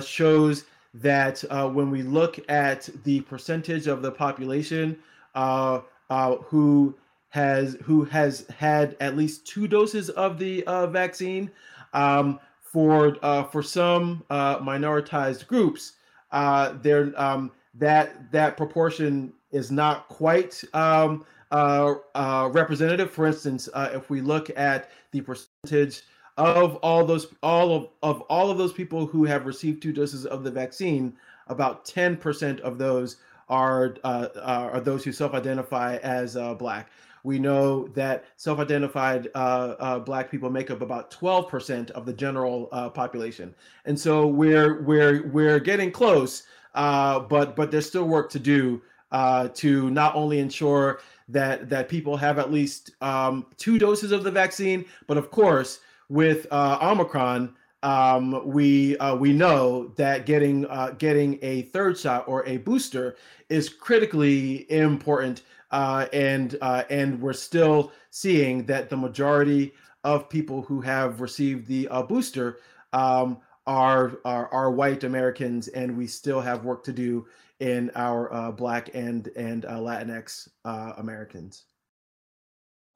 shows 0.02 0.66
that 0.94 1.44
when 1.74 1.90
we 1.90 2.04
look 2.04 2.40
at 2.50 2.90
the 3.04 3.22
percentage 3.22 3.88
of 3.88 4.02
the 4.02 4.12
population 4.12 4.98
who 5.36 6.96
has 7.30 7.78
who 7.84 8.04
has 8.06 8.46
had 8.56 8.96
at 9.00 9.16
least 9.16 9.46
two 9.46 9.68
doses 9.68 10.10
of 10.10 10.40
the 10.40 10.64
uh, 10.66 10.88
vaccine. 10.88 11.52
Um, 11.94 12.40
for 12.72 13.18
uh, 13.24 13.44
for 13.44 13.64
some 13.64 14.24
uh, 14.30 14.60
minoritized 14.60 15.48
groups, 15.48 15.94
uh, 16.32 16.74
there 16.82 17.12
um, 17.18 17.52
that 17.76 18.32
that 18.32 18.58
proportion 18.58 19.34
is 19.52 19.72
not 19.72 20.08
quite 20.08 20.64
um, 20.74 21.26
uh, 21.52 21.96
uh, 22.14 22.50
representative. 22.54 23.12
For 23.12 23.26
instance, 23.26 23.70
uh, 23.74 23.90
if 23.94 24.10
we 24.10 24.22
look 24.22 24.52
at 24.56 24.92
the 25.12 25.22
percentage 25.22 26.04
of 26.38 26.76
all 26.78 27.06
those 27.06 27.34
all 27.42 27.76
of, 27.76 27.90
of 28.04 28.22
all 28.22 28.52
of 28.52 28.58
those 28.58 28.72
people 28.72 29.06
who 29.06 29.26
have 29.26 29.46
received 29.46 29.82
two 29.82 29.92
doses 29.92 30.26
of 30.26 30.44
the 30.44 30.52
vaccine, 30.52 31.14
about 31.48 31.86
10% 31.86 32.60
of 32.60 32.78
those 32.78 33.18
are 33.50 33.96
are 34.04 34.80
those 34.80 35.04
who 35.04 35.12
self-identify 35.12 35.98
as 35.98 36.38
black. 36.60 36.92
We 37.24 37.40
know 37.40 37.88
that 37.90 38.26
self-identified 38.38 39.30
uh, 39.36 39.76
uh, 39.80 40.00
Black 40.00 40.32
people 40.32 40.50
make 40.50 40.72
up 40.72 40.82
about 40.82 41.12
12% 41.12 41.92
of 41.92 42.06
the 42.06 42.14
general 42.14 42.70
uh, 42.72 42.90
population, 42.90 43.54
and 43.86 44.00
so 44.00 44.28
we're 44.28 44.82
we're 44.84 45.28
we're 45.28 45.60
getting 45.60 45.92
close, 45.92 46.44
uh, 46.76 47.20
but 47.20 47.56
but 47.56 47.72
there's 47.72 47.88
still 47.88 48.08
work 48.08 48.30
to 48.32 48.40
do 48.40 48.82
uh, 49.12 49.50
to 49.56 49.90
not 49.90 50.16
only 50.16 50.40
ensure 50.40 51.02
that 51.28 51.70
that 51.70 51.90
people 51.90 52.18
have 52.18 52.40
at 52.40 52.52
least 52.52 52.92
um, 53.02 53.46
two 53.58 53.78
doses 53.78 54.12
of 54.12 54.24
the 54.24 54.32
vaccine, 54.32 54.86
but 55.08 55.18
of 55.18 55.32
course 55.32 55.80
with 56.10 56.48
Omicron, 56.52 57.56
um, 57.84 58.46
we 58.46 58.98
uh, 58.98 59.16
we 59.16 59.32
know 59.32 59.88
that 59.96 60.26
getting 60.26 60.66
uh, 60.68 60.96
getting 60.98 61.40
a 61.42 61.64
third 61.64 61.98
shot 61.98 62.28
or 62.28 62.46
a 62.46 62.58
booster 62.58 63.16
is 63.48 63.70
critically 63.70 64.70
important 64.72 65.44
uh, 65.72 66.08
and 66.14 66.58
uh, 66.62 66.84
and 66.90 67.22
we're 67.22 67.34
still 67.34 67.92
seeing 68.12 68.66
that 68.66 68.90
the 68.90 68.98
majority 68.98 69.74
of 70.04 70.30
people 70.30 70.62
who 70.62 70.82
have 70.82 71.22
received 71.22 71.68
the 71.68 71.88
uh, 71.90 72.02
booster 72.02 72.60
um, 72.94 73.38
are, 73.68 74.20
are, 74.26 74.48
are 74.48 74.72
white 74.72 75.04
Americans, 75.04 75.68
and 75.70 75.96
we 75.96 76.08
still 76.08 76.42
have 76.42 76.66
work 76.66 76.84
to 76.84 76.94
do 76.94 77.28
in 77.60 77.92
our 77.96 78.34
uh, 78.34 78.52
Black 78.52 78.90
and 78.94 79.28
and 79.36 79.66
uh, 79.66 79.78
Latinx 79.78 80.48
uh, 80.66 80.94
Americans. 80.98 81.66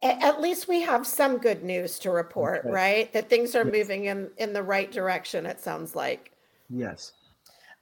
At 0.01 0.41
least 0.41 0.67
we 0.67 0.81
have 0.81 1.07
some 1.07 1.37
good 1.37 1.63
news 1.63 1.97
to 1.99 2.11
report, 2.11 2.61
okay. 2.61 2.69
right? 2.69 3.13
That 3.13 3.29
things 3.29 3.55
are 3.55 3.63
yes. 3.63 3.73
moving 3.73 4.05
in 4.05 4.29
in 4.37 4.51
the 4.51 4.63
right 4.63 4.91
direction. 4.91 5.45
It 5.45 5.61
sounds 5.61 5.95
like. 5.95 6.31
Yes. 6.69 7.13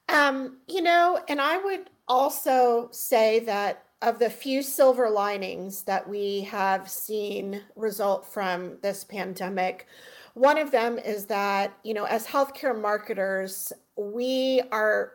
Um, 0.09 0.57
you 0.67 0.81
know, 0.81 1.19
and 1.29 1.39
I 1.39 1.57
would 1.57 1.89
also 2.07 2.89
say 2.91 3.39
that 3.39 3.85
of 4.01 4.19
the 4.19 4.29
few 4.29 4.63
silver 4.63 5.09
linings 5.09 5.83
that 5.83 6.07
we 6.07 6.41
have 6.41 6.89
seen 6.89 7.61
result 7.75 8.25
from 8.25 8.77
this 8.81 9.03
pandemic, 9.03 9.87
one 10.33 10.57
of 10.57 10.71
them 10.71 10.97
is 10.97 11.25
that, 11.25 11.73
you 11.83 11.93
know, 11.93 12.05
as 12.05 12.25
healthcare 12.25 12.79
marketers, 12.79 13.71
we 13.95 14.61
are 14.71 15.13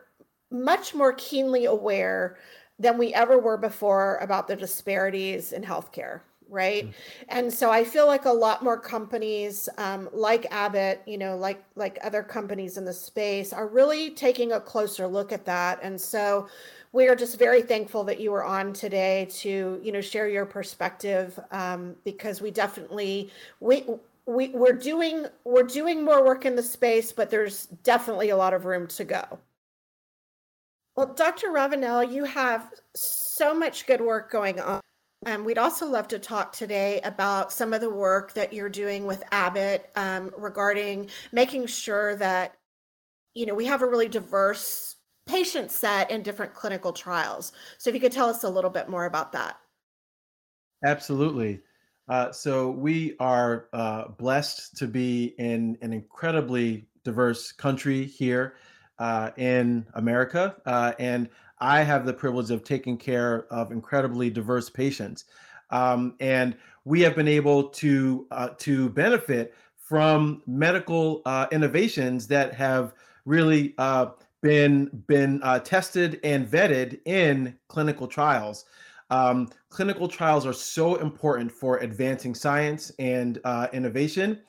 much 0.51 0.95
more 0.95 1.13
keenly 1.13 1.65
aware 1.65 2.37
than 2.79 2.97
we 2.97 3.13
ever 3.13 3.37
were 3.39 3.57
before 3.57 4.17
about 4.17 4.47
the 4.47 4.55
disparities 4.55 5.51
in 5.51 5.63
healthcare 5.63 6.21
right 6.49 6.85
mm-hmm. 6.85 7.23
and 7.29 7.53
so 7.53 7.69
i 7.69 7.83
feel 7.83 8.07
like 8.07 8.25
a 8.25 8.31
lot 8.31 8.63
more 8.63 8.79
companies 8.79 9.67
um, 9.77 10.07
like 10.13 10.45
abbott 10.51 11.01
you 11.05 11.17
know 11.17 11.35
like 11.35 11.63
like 11.75 11.97
other 12.03 12.23
companies 12.23 12.77
in 12.77 12.85
the 12.85 12.93
space 12.93 13.51
are 13.51 13.67
really 13.67 14.11
taking 14.11 14.53
a 14.53 14.59
closer 14.59 15.07
look 15.07 15.31
at 15.31 15.45
that 15.45 15.79
and 15.81 15.99
so 15.99 16.47
we 16.97 17.07
are 17.07 17.15
just 17.15 17.37
very 17.37 17.61
thankful 17.61 18.03
that 18.03 18.19
you 18.19 18.31
were 18.31 18.43
on 18.43 18.73
today 18.73 19.27
to 19.29 19.79
you 19.83 19.91
know 19.91 20.01
share 20.01 20.27
your 20.27 20.47
perspective 20.47 21.39
um, 21.51 21.95
because 22.03 22.41
we 22.41 22.49
definitely 22.49 23.29
we 23.59 23.85
we 24.25 24.47
we're 24.49 24.73
doing 24.73 25.27
we're 25.43 25.61
doing 25.61 26.03
more 26.03 26.25
work 26.25 26.43
in 26.43 26.55
the 26.55 26.63
space 26.63 27.11
but 27.11 27.29
there's 27.29 27.67
definitely 27.83 28.31
a 28.31 28.35
lot 28.35 28.51
of 28.51 28.65
room 28.65 28.87
to 28.87 29.03
go. 29.03 29.23
Well 30.95 31.13
dr 31.13 31.47
ravenell 31.47 32.11
you 32.11 32.23
have 32.23 32.73
so 32.95 33.53
much 33.53 33.85
good 33.85 34.01
work 34.01 34.31
going 34.31 34.59
on. 34.59 34.81
And 35.25 35.45
we'd 35.45 35.59
also 35.59 35.85
love 35.85 36.07
to 36.09 36.19
talk 36.19 36.51
today 36.51 36.99
about 37.01 37.51
some 37.51 37.73
of 37.73 37.81
the 37.81 37.89
work 37.91 38.33
that 38.33 38.53
you're 38.53 38.69
doing 38.69 39.05
with 39.05 39.23
abbott 39.31 39.91
um, 39.95 40.31
regarding 40.35 41.09
making 41.31 41.67
sure 41.67 42.15
that 42.15 42.55
you 43.35 43.45
know 43.45 43.53
we 43.53 43.65
have 43.65 43.83
a 43.83 43.87
really 43.87 44.07
diverse 44.07 44.96
patient 45.27 45.71
set 45.71 46.09
in 46.09 46.23
different 46.23 46.53
clinical 46.53 46.91
trials. 46.91 47.51
So 47.77 47.89
if 47.89 47.93
you 47.93 48.01
could 48.01 48.11
tell 48.11 48.29
us 48.29 48.43
a 48.43 48.49
little 48.49 48.69
bit 48.69 48.89
more 48.89 49.05
about 49.05 49.31
that. 49.33 49.57
Absolutely. 50.83 51.61
Uh, 52.09 52.31
so 52.31 52.69
we 52.71 53.15
are 53.19 53.67
uh, 53.73 54.07
blessed 54.09 54.77
to 54.77 54.87
be 54.87 55.35
in 55.37 55.77
an 55.81 55.91
incredibly 55.91 56.87
diverse 57.03 57.51
country 57.51 58.05
here 58.05 58.55
uh, 58.99 59.31
in 59.37 59.85
America, 59.95 60.55
uh, 60.65 60.93
and 60.99 61.29
I 61.59 61.81
have 61.83 62.05
the 62.05 62.13
privilege 62.13 62.51
of 62.51 62.63
taking 62.63 62.97
care 62.97 63.45
of 63.51 63.71
incredibly 63.71 64.29
diverse 64.29 64.69
patients. 64.69 65.25
Um, 65.69 66.15
and 66.19 66.55
we 66.85 67.01
have 67.01 67.15
been 67.15 67.27
able 67.27 67.69
to 67.69 68.27
uh, 68.31 68.49
to 68.59 68.89
benefit 68.89 69.53
from 69.75 70.43
medical 70.45 71.21
uh, 71.25 71.47
innovations 71.51 72.27
that 72.27 72.53
have 72.53 72.93
really 73.25 73.75
been 74.41 75.03
been 75.07 75.41
uh, 75.43 75.59
tested 75.59 76.19
and 76.23 76.47
vetted 76.47 76.99
in 77.05 77.57
clinical 77.67 78.07
trials. 78.07 78.65
Um, 79.09 79.49
clinical 79.69 80.07
trials 80.07 80.45
are 80.45 80.53
so 80.53 80.95
important 80.95 81.51
for 81.51 81.77
advancing 81.77 82.35
science 82.35 82.91
and 82.99 83.39
uh, 83.45 83.67
innovation, 83.73 84.41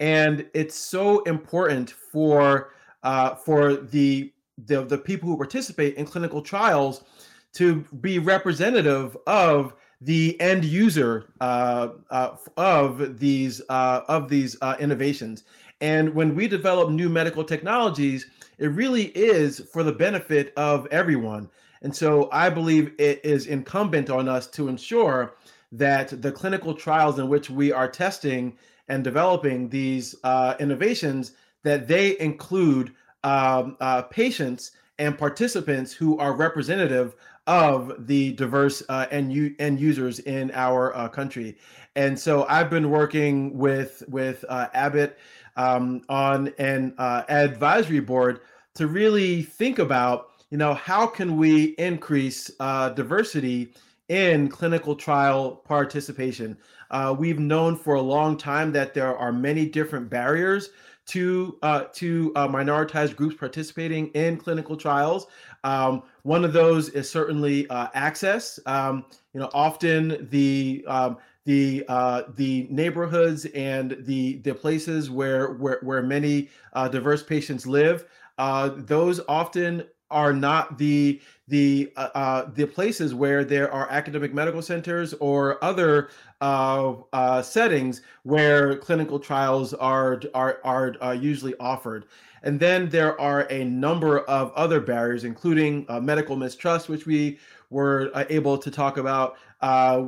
and 0.00 0.46
it's 0.54 0.74
so 0.74 1.22
important 1.22 1.90
for 1.90 2.72
uh, 3.02 3.34
for 3.34 3.76
the, 3.76 4.32
the 4.66 4.84
the 4.84 4.98
people 4.98 5.28
who 5.28 5.36
participate 5.36 5.94
in 5.94 6.04
clinical 6.06 6.42
trials 6.42 7.04
to 7.52 7.84
be 8.00 8.18
representative 8.18 9.16
of 9.26 9.74
the 10.00 10.40
end 10.40 10.64
user 10.64 11.32
uh, 11.40 11.88
uh, 12.10 12.36
of 12.56 13.18
these 13.18 13.60
uh, 13.68 14.00
of 14.08 14.28
these 14.28 14.56
uh, 14.62 14.76
innovations. 14.80 15.44
And 15.80 16.14
when 16.14 16.34
we 16.34 16.46
develop 16.46 16.90
new 16.90 17.08
medical 17.08 17.44
technologies, 17.44 18.26
it 18.58 18.68
really 18.68 19.06
is 19.16 19.60
for 19.72 19.82
the 19.82 19.92
benefit 19.92 20.52
of 20.56 20.86
everyone. 20.90 21.48
And 21.82 21.94
so 21.94 22.28
I 22.30 22.50
believe 22.50 22.92
it 22.98 23.20
is 23.24 23.46
incumbent 23.46 24.10
on 24.10 24.28
us 24.28 24.46
to 24.48 24.68
ensure 24.68 25.34
that 25.72 26.20
the 26.20 26.32
clinical 26.32 26.74
trials 26.74 27.18
in 27.18 27.28
which 27.28 27.48
we 27.48 27.72
are 27.72 27.88
testing 27.88 28.56
and 28.88 29.04
developing 29.04 29.68
these 29.68 30.14
uh, 30.24 30.54
innovations 30.60 31.32
that 31.62 31.88
they 31.88 32.18
include 32.18 32.92
um, 33.24 33.76
uh, 33.80 34.02
patients 34.02 34.72
and 34.98 35.16
participants 35.16 35.92
who 35.92 36.18
are 36.18 36.34
representative 36.34 37.14
of 37.46 38.06
the 38.06 38.32
diverse 38.32 38.82
uh, 38.88 39.06
end, 39.10 39.32
u- 39.32 39.54
end 39.58 39.80
users 39.80 40.18
in 40.20 40.50
our 40.52 40.94
uh, 40.94 41.08
country. 41.08 41.56
And 41.96 42.18
so 42.18 42.44
I've 42.48 42.70
been 42.70 42.90
working 42.90 43.56
with 43.56 44.02
with 44.08 44.44
uh, 44.48 44.68
Abbott 44.74 45.18
um, 45.60 46.00
on 46.08 46.48
an 46.58 46.94
uh, 46.96 47.22
advisory 47.28 48.00
board 48.00 48.40
to 48.74 48.86
really 48.86 49.42
think 49.42 49.78
about, 49.78 50.30
you 50.50 50.56
know, 50.56 50.72
how 50.72 51.06
can 51.06 51.36
we 51.36 51.74
increase 51.90 52.50
uh, 52.60 52.88
diversity 52.90 53.74
in 54.08 54.48
clinical 54.48 54.94
trial 54.94 55.56
participation? 55.56 56.56
Uh, 56.90 57.14
we've 57.16 57.38
known 57.38 57.76
for 57.76 57.96
a 57.96 58.00
long 58.00 58.38
time 58.38 58.72
that 58.72 58.94
there 58.94 59.14
are 59.14 59.32
many 59.32 59.66
different 59.66 60.08
barriers 60.08 60.70
to 61.06 61.58
uh, 61.62 61.84
to 61.92 62.32
uh, 62.36 62.48
minoritized 62.48 63.14
groups 63.16 63.36
participating 63.36 64.08
in 64.08 64.38
clinical 64.38 64.76
trials. 64.76 65.26
Um, 65.64 66.04
one 66.22 66.44
of 66.44 66.52
those 66.54 66.88
is 66.90 67.10
certainly 67.10 67.68
uh, 67.68 67.88
access. 67.92 68.58
Um, 68.64 69.04
you 69.34 69.40
know, 69.40 69.50
often 69.52 70.26
the 70.30 70.84
um, 70.88 71.18
the 71.44 71.84
uh, 71.88 72.22
the 72.36 72.66
neighborhoods 72.70 73.46
and 73.46 73.96
the 74.00 74.38
the 74.38 74.54
places 74.54 75.10
where 75.10 75.54
where, 75.54 75.78
where 75.82 76.02
many 76.02 76.48
uh, 76.74 76.88
diverse 76.88 77.22
patients 77.22 77.66
live 77.66 78.04
uh, 78.40 78.70
those 78.74 79.20
often 79.28 79.84
are 80.10 80.32
not 80.32 80.78
the 80.78 81.20
the 81.48 81.92
uh, 81.96 82.08
uh, 82.14 82.50
the 82.54 82.66
places 82.66 83.14
where 83.14 83.44
there 83.44 83.70
are 83.70 83.86
academic 83.90 84.32
medical 84.32 84.62
centers 84.62 85.12
or 85.14 85.62
other 85.62 86.08
uh, 86.40 87.42
settings 87.42 88.00
where 88.22 88.76
clinical 88.76 89.18
trials 89.18 89.74
are 89.74 90.22
are 90.34 90.60
are 90.64 91.14
usually 91.14 91.54
offered. 91.60 92.06
And 92.42 92.58
then 92.58 92.88
there 92.88 93.20
are 93.20 93.46
a 93.50 93.64
number 93.64 94.20
of 94.20 94.50
other 94.52 94.80
barriers, 94.80 95.24
including 95.24 95.84
medical 96.00 96.36
mistrust, 96.36 96.88
which 96.88 97.04
we 97.04 97.38
were 97.68 98.10
able 98.30 98.56
to 98.56 98.70
talk 98.70 98.96
about, 98.96 99.36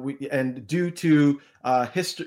we, 0.03 0.28
and 0.30 0.66
due 0.66 0.90
to 0.90 1.40
hist- 1.92 2.22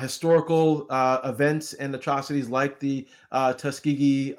historical 0.00 0.86
events 1.24 1.72
and 1.74 1.94
atrocities 1.94 2.48
like 2.48 2.78
the 2.80 3.06
Tuskegee 3.32 4.34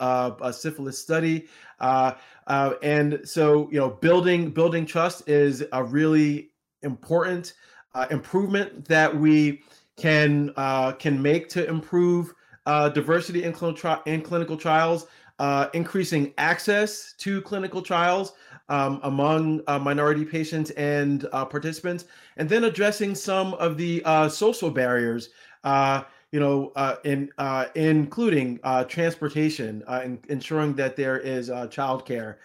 syphilis 0.51 0.97
study. 0.97 1.47
Uh, 1.79 2.73
and 2.81 3.21
so, 3.23 3.69
you 3.71 3.79
know, 3.79 3.89
building 3.89 4.49
building 4.49 4.85
trust 4.85 5.29
is 5.29 5.63
a 5.71 5.83
really 5.83 6.49
important 6.81 7.53
uh, 7.93 8.07
improvement 8.11 8.85
that 8.85 9.15
we 9.15 9.61
can 9.97 10.51
uh, 10.57 10.91
can 10.93 11.21
make 11.21 11.49
to 11.49 11.67
improve 11.67 12.33
uh, 12.65 12.89
diversity 12.89 13.43
in 13.43 13.53
clinical 13.53 13.79
tri- 13.79 14.01
in 14.05 14.21
clinical 14.21 14.57
trials, 14.57 15.07
uh, 15.39 15.67
increasing 15.73 16.33
access 16.37 17.13
to 17.17 17.41
clinical 17.41 17.81
trials, 17.81 18.33
um, 18.69 18.99
among 19.03 19.61
uh, 19.67 19.79
minority 19.79 20.23
patients 20.23 20.69
and 20.71 21.27
uh, 21.33 21.43
participants, 21.43 22.05
and 22.37 22.47
then 22.47 22.63
addressing 22.63 23.15
some 23.15 23.55
of 23.55 23.77
the 23.77 24.01
uh, 24.05 24.29
social 24.29 24.69
barriers, 24.69 25.29
uh, 25.63 26.03
you 26.31 26.39
know, 26.39 26.71
uh, 26.75 26.97
in 27.03 27.29
uh, 27.39 27.65
including 27.75 28.59
transportation, 28.87 29.83
in, 30.03 30.19
ensuring 30.29 30.75
that 30.75 30.95
there 30.95 31.17
is 31.17 31.49
childcare, 31.49 32.35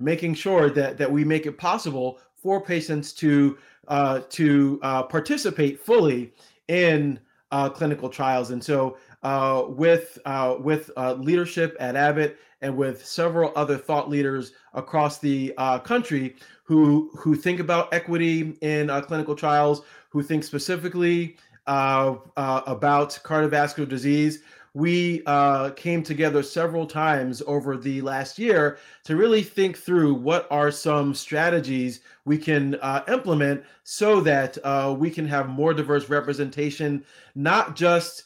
making 0.00 0.34
sure 0.34 0.70
that 0.70 0.96
that 0.96 1.10
we 1.10 1.22
make 1.24 1.46
it 1.46 1.58
possible 1.58 2.18
for 2.34 2.60
patients 2.60 3.12
to 3.12 3.58
to 4.30 4.78
participate 5.10 5.78
fully 5.78 6.32
in 6.68 7.20
clinical 7.74 8.08
trials, 8.08 8.50
and 8.50 8.64
so 8.64 8.96
with 9.68 10.18
with 10.60 10.90
leadership 10.96 11.76
at 11.78 11.94
Abbott 11.96 12.38
and 12.62 12.76
with 12.76 13.04
several 13.04 13.52
other 13.56 13.76
thought 13.76 14.08
leaders 14.08 14.52
across 14.72 15.18
the 15.18 15.52
uh, 15.58 15.78
country 15.78 16.36
who 16.64 17.10
who 17.14 17.34
think 17.34 17.60
about 17.60 17.92
equity 17.92 18.56
in 18.62 18.88
uh, 18.88 19.00
clinical 19.02 19.34
trials, 19.34 19.82
who 20.08 20.22
think 20.22 20.44
specifically 20.44 21.36
uh, 21.66 22.14
uh 22.36 22.62
about 22.66 23.18
cardiovascular 23.24 23.88
disease. 23.88 24.42
We 24.74 25.22
uh, 25.26 25.70
came 25.72 26.02
together 26.02 26.42
several 26.42 26.86
times 26.86 27.42
over 27.46 27.76
the 27.76 28.00
last 28.00 28.38
year 28.38 28.78
to 29.04 29.16
really 29.16 29.42
think 29.42 29.76
through 29.76 30.14
what 30.14 30.46
are 30.50 30.70
some 30.70 31.12
strategies 31.12 32.00
we 32.24 32.38
can 32.38 32.76
uh, 32.76 33.04
implement 33.06 33.64
so 33.84 34.22
that 34.22 34.56
we 34.98 35.10
can 35.10 35.28
have 35.28 35.50
more 35.50 35.74
diverse 35.74 36.08
representation, 36.08 37.04
not 37.34 37.76
just 37.76 38.24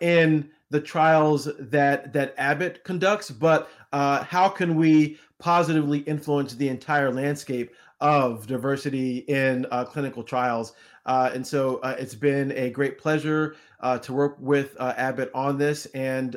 in 0.00 0.50
the 0.72 0.80
trials 0.80 1.50
that 1.58 2.12
that 2.14 2.34
Abbott 2.38 2.82
conducts, 2.82 3.30
but 3.30 3.70
uh, 3.92 4.24
how 4.24 4.48
can 4.48 4.74
we 4.74 5.18
positively 5.38 5.98
influence 6.00 6.54
the 6.54 6.68
entire 6.68 7.12
landscape 7.12 7.74
of 8.00 8.46
diversity 8.46 9.18
in 9.28 9.66
uh, 9.70 9.84
clinical 9.84 10.22
trials? 10.22 10.72
Uh, 11.04 11.30
and 11.34 11.46
so 11.46 11.76
uh, 11.78 11.94
it's 11.98 12.14
been 12.14 12.52
a 12.52 12.70
great 12.70 12.96
pleasure 12.96 13.54
uh, 13.80 13.98
to 13.98 14.14
work 14.14 14.36
with 14.40 14.74
uh, 14.80 14.94
Abbott 14.96 15.30
on 15.34 15.58
this. 15.58 15.84
And 15.86 16.36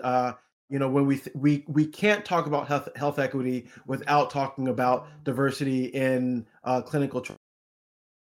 you 0.67 0.79
know, 0.79 0.89
when 0.89 1.05
we 1.05 1.17
th- 1.17 1.35
we 1.35 1.63
we 1.67 1.85
can't 1.85 2.25
talk 2.25 2.45
about 2.45 2.67
health 2.67 2.89
health 2.97 3.19
equity 3.19 3.67
without 3.87 4.29
talking 4.31 4.67
about 4.67 5.07
diversity 5.23 5.85
in 5.85 6.45
clinical 6.85 7.21
trials. 7.21 7.39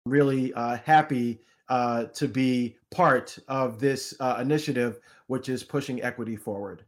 Really 0.05 0.53
happy 0.85 1.39
uh, 1.69 2.05
to 2.05 2.27
be 2.27 2.75
part 2.91 3.37
of 3.47 3.79
this 3.79 4.13
uh, 4.19 4.37
initiative, 4.41 4.99
which 5.27 5.49
is 5.49 5.63
pushing 5.63 6.01
equity 6.01 6.35
forward. 6.35 6.83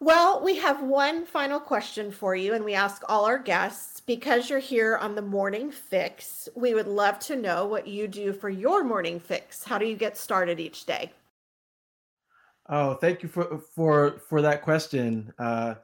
Well, 0.00 0.42
we 0.44 0.56
have 0.56 0.82
one 0.82 1.24
final 1.24 1.58
question 1.58 2.10
for 2.10 2.34
you, 2.36 2.52
and 2.52 2.64
we 2.64 2.74
ask 2.74 3.02
all 3.08 3.24
our 3.24 3.38
guests 3.38 4.00
because 4.00 4.50
you're 4.50 4.58
here 4.58 4.98
on 4.98 5.14
the 5.14 5.22
morning 5.22 5.70
fix. 5.70 6.48
We 6.54 6.74
would 6.74 6.88
love 6.88 7.18
to 7.20 7.36
know 7.36 7.66
what 7.66 7.86
you 7.86 8.06
do 8.06 8.32
for 8.32 8.50
your 8.50 8.84
morning 8.84 9.18
fix. 9.18 9.64
How 9.64 9.78
do 9.78 9.86
you 9.86 9.96
get 9.96 10.18
started 10.18 10.60
each 10.60 10.84
day? 10.84 11.12
Oh, 12.68 12.94
thank 12.94 13.22
you 13.22 13.28
for 13.28 13.58
for 13.58 14.18
for 14.28 14.42
that 14.42 14.62
question, 14.62 15.32
uh, 15.38 15.76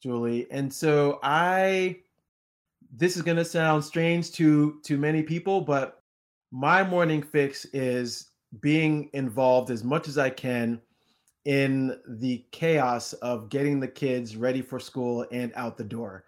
Julie. 0.00 0.46
And 0.50 0.72
so 0.72 1.18
I, 1.22 1.96
this 2.92 3.16
is 3.16 3.22
going 3.22 3.38
to 3.38 3.44
sound 3.44 3.84
strange 3.84 4.30
to 4.32 4.78
to 4.84 4.98
many 4.98 5.22
people, 5.22 5.62
but 5.62 6.03
my 6.54 6.84
morning 6.84 7.20
fix 7.20 7.64
is 7.72 8.30
being 8.60 9.10
involved 9.12 9.72
as 9.72 9.82
much 9.82 10.06
as 10.06 10.16
I 10.16 10.30
can 10.30 10.80
in 11.44 11.98
the 12.06 12.44
chaos 12.52 13.12
of 13.14 13.48
getting 13.48 13.80
the 13.80 13.88
kids 13.88 14.36
ready 14.36 14.62
for 14.62 14.78
school 14.78 15.26
and 15.32 15.52
out 15.56 15.76
the 15.76 15.82
door. 15.82 16.26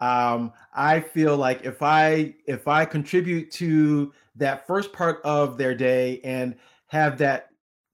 Um, 0.00 0.54
I 0.74 1.00
feel 1.00 1.36
like 1.36 1.66
if 1.66 1.82
I 1.82 2.36
if 2.46 2.66
I 2.66 2.86
contribute 2.86 3.50
to 3.52 4.14
that 4.36 4.66
first 4.66 4.94
part 4.94 5.20
of 5.24 5.58
their 5.58 5.74
day 5.74 6.22
and 6.24 6.56
have 6.86 7.18
that 7.18 7.50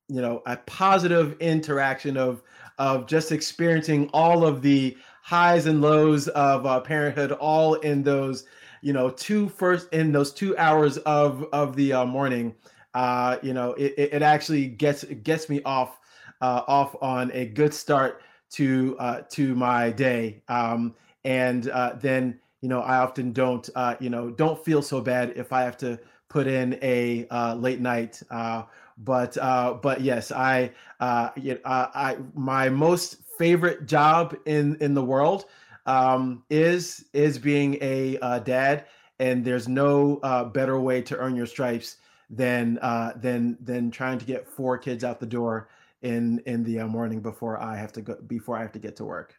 you 0.07 0.21
know 0.21 0.41
a 0.47 0.59
positive 0.59 1.37
interaction 1.41 2.17
of 2.17 2.45
of 2.79 3.09
just 3.09 3.33
experiencing 3.33 4.09
all 4.13 4.47
of 4.47 4.63
the 4.63 4.97
highs 5.25 5.67
and 5.67 5.83
lows 5.83 6.29
of 6.29 6.65
uh, 6.65 6.79
parenthood 6.79 7.33
all 7.33 7.75
in 7.75 8.05
those 8.05 8.45
you 8.83 8.93
know, 8.93 9.09
two 9.11 9.49
first 9.49 9.93
in 9.93 10.13
those 10.13 10.33
two 10.33 10.57
hours 10.59 10.99
of 10.99 11.45
of 11.53 11.77
the 11.77 11.93
uh, 11.93 12.05
morning, 12.05 12.55
uh, 12.95 13.39
you 13.43 13.55
know, 13.55 13.73
it, 13.75 13.95
it 13.97 14.23
actually 14.23 14.67
gets 14.67 15.05
it 15.05 15.23
gets 15.25 15.49
me 15.49 15.63
off 15.65 15.99
uh, 16.41 16.63
off 16.67 16.95
on 17.01 17.31
a 17.33 17.47
good 17.47 17.73
start 17.73 18.23
to 18.51 18.97
uh, 18.99 19.23
to 19.31 19.55
my 19.55 19.91
day. 19.91 20.43
Um, 20.49 20.95
and 21.25 21.69
uh, 21.69 21.95
then 22.01 22.39
you 22.61 22.69
know, 22.69 22.81
I 22.81 22.99
often 22.99 23.33
don't 23.33 23.69
uh, 23.75 23.97
you 24.01 24.11
know 24.11 24.31
don't 24.31 24.63
feel 24.63 24.83
so 24.83 25.01
bad 25.01 25.33
if 25.37 25.53
I 25.53 25.63
have 25.63 25.77
to 25.79 25.99
put 26.29 26.47
in 26.47 26.79
a 26.83 27.27
uh, 27.31 27.55
late 27.55 27.81
night. 27.81 28.23
Uh, 28.31 28.65
but 28.99 29.37
uh, 29.39 29.75
but 29.75 30.01
yes, 30.01 30.33
I 30.33 30.73
uh, 31.01 31.31
you 31.37 31.59
uh, 31.65 31.89
I 31.95 32.17
my 32.35 32.69
most 32.69 33.19
favorite 33.39 33.87
job 33.87 34.37
in 34.47 34.77
in 34.81 34.95
the 34.95 35.05
world 35.05 35.47
um, 35.87 36.45
is 36.51 37.07
is 37.13 37.39
being 37.39 37.79
a 37.81 38.19
uh, 38.19 38.39
dad, 38.41 38.87
and 39.19 39.45
there's 39.45 39.69
no 39.69 40.19
uh, 40.23 40.45
better 40.45 40.79
way 40.81 41.03
to 41.03 41.17
earn 41.17 41.37
your 41.37 41.47
stripes 41.47 41.97
than 42.31 42.79
uh, 42.79 43.13
than 43.17 43.59
than 43.61 43.91
trying 43.91 44.19
to 44.19 44.25
get 44.25 44.49
four 44.49 44.79
kids 44.79 45.05
out 45.05 45.21
the 45.21 45.27
door 45.27 45.69
in 46.03 46.41
in 46.47 46.65
the 46.65 46.81
uh, 46.81 46.87
morning 46.87 47.21
before 47.21 47.61
I 47.61 47.77
have 47.77 47.93
to 47.93 48.03
go 48.03 48.17
before 48.27 48.57
I 48.57 48.63
have 48.63 48.73
to 48.73 48.79
get 48.79 48.97
to 48.97 49.05
work. 49.05 49.35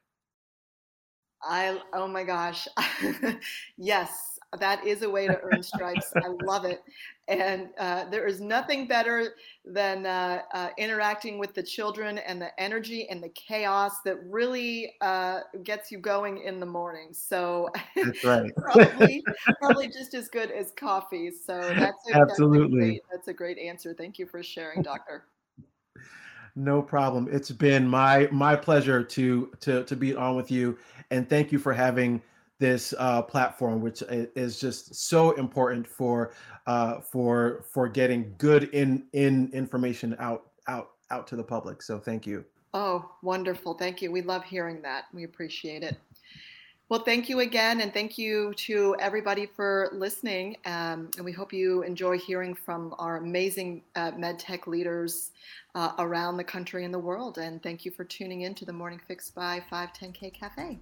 I 1.41 1.77
oh 1.93 2.07
my 2.07 2.23
gosh, 2.23 2.67
yes, 3.77 4.32
that 4.60 4.86
is 4.86 5.01
a 5.01 5.10
way 5.10 5.28
to 5.28 5.39
earn 5.41 5.64
stripes. 5.64 6.14
I 6.16 6.28
love 6.43 6.66
it. 6.66 6.84
And 7.28 7.70
uh, 7.80 8.10
there 8.10 8.28
is 8.28 8.41
nothing 8.41 8.88
better 8.88 9.36
than 9.66 10.06
uh, 10.06 10.41
uh, 10.54 10.70
interacting 10.78 11.39
with 11.39 11.54
the 11.54 11.64
children 11.64 12.18
and 12.18 12.41
the 12.41 12.58
energy 12.62 13.08
and 13.10 13.24
the 13.24 13.30
chaos 13.30 14.01
that 14.06 14.18
really 14.26 14.93
uh, 15.01 15.41
gets 15.64 15.91
you 15.91 15.97
going 15.97 16.39
in 16.39 16.60
the 16.60 16.66
morning. 16.66 17.10
So 17.12 17.70
that's 17.95 18.24
right. 18.24 18.51
probably, 18.58 19.24
probably 19.60 19.88
just 19.88 20.14
as 20.14 20.28
good 20.28 20.51
as 20.51 20.72
coffee. 20.76 21.32
So 21.32 21.60
that's 21.60 22.10
a, 22.10 22.16
absolutely 22.16 22.22
that's 22.32 22.68
a, 22.70 22.74
great, 22.78 23.01
that's 23.12 23.28
a 23.30 23.34
great 23.34 23.58
answer. 23.58 23.93
Thank 23.93 24.20
you 24.20 24.26
for 24.26 24.43
sharing, 24.43 24.82
Doctor. 24.82 25.26
No 26.56 26.82
problem. 26.82 27.28
It's 27.32 27.49
been 27.49 27.88
my 27.88 28.28
my 28.32 28.56
pleasure 28.56 29.04
to 29.04 29.51
to 29.62 29.84
to 29.86 29.95
be 29.95 30.14
on 30.14 30.36
with 30.36 30.51
you, 30.51 30.78
and 31.10 31.28
thank 31.28 31.51
you 31.51 31.58
for 31.58 31.74
having 31.74 32.22
this 32.64 32.93
uh, 32.97 33.22
platform, 33.22 33.82
which 33.82 34.01
is 34.09 34.57
just 34.57 34.95
so 34.95 35.32
important 35.32 35.86
for 35.86 36.32
uh, 36.66 37.01
for 37.01 37.66
for 37.70 37.89
getting 37.89 38.34
good 38.38 38.70
in 38.70 39.03
in 39.11 39.51
information 39.51 40.16
out 40.18 40.51
out 40.68 40.91
out 41.11 41.28
to 41.28 41.36
the 41.36 41.43
public. 41.43 41.82
So 41.82 41.99
thank 41.99 42.26
you. 42.26 42.45
Oh, 42.74 43.11
wonderful! 43.22 43.74
Thank 43.74 44.01
you. 44.01 44.14
We 44.14 44.22
love 44.22 44.45
hearing 44.45 44.82
that. 44.84 45.07
We 45.14 45.26
appreciate 45.26 45.84
it. 45.84 45.97
Well, 46.88 47.01
thank 47.03 47.28
you 47.28 47.41
again, 47.41 47.82
and 47.82 47.93
thank 47.93 48.18
you 48.18 48.53
to 48.53 48.95
everybody 48.97 49.45
for 49.45 49.89
listening. 49.91 50.55
Um, 50.64 51.09
and 51.18 51.26
we 51.26 51.34
hope 51.34 51.51
you 51.51 51.84
enjoy 51.84 52.18
hearing 52.18 52.53
from 52.53 52.95
our 52.97 53.18
amazing 53.18 53.82
uh, 53.97 54.11
medtech 54.11 54.68
leaders 54.68 55.32
uh, 55.76 55.91
around 55.99 56.38
the 56.38 56.45
country 56.45 56.86
and 56.86 56.93
the 56.93 56.99
world. 56.99 57.39
And 57.39 57.61
thank 57.61 57.84
you 57.84 57.91
for 57.91 58.05
tuning 58.05 58.41
in 58.41 58.55
to 58.55 58.64
the 58.64 58.74
Morning 58.74 59.01
Fix 59.05 59.30
by 59.30 59.61
510K 59.70 60.34
Cafe. 60.34 60.80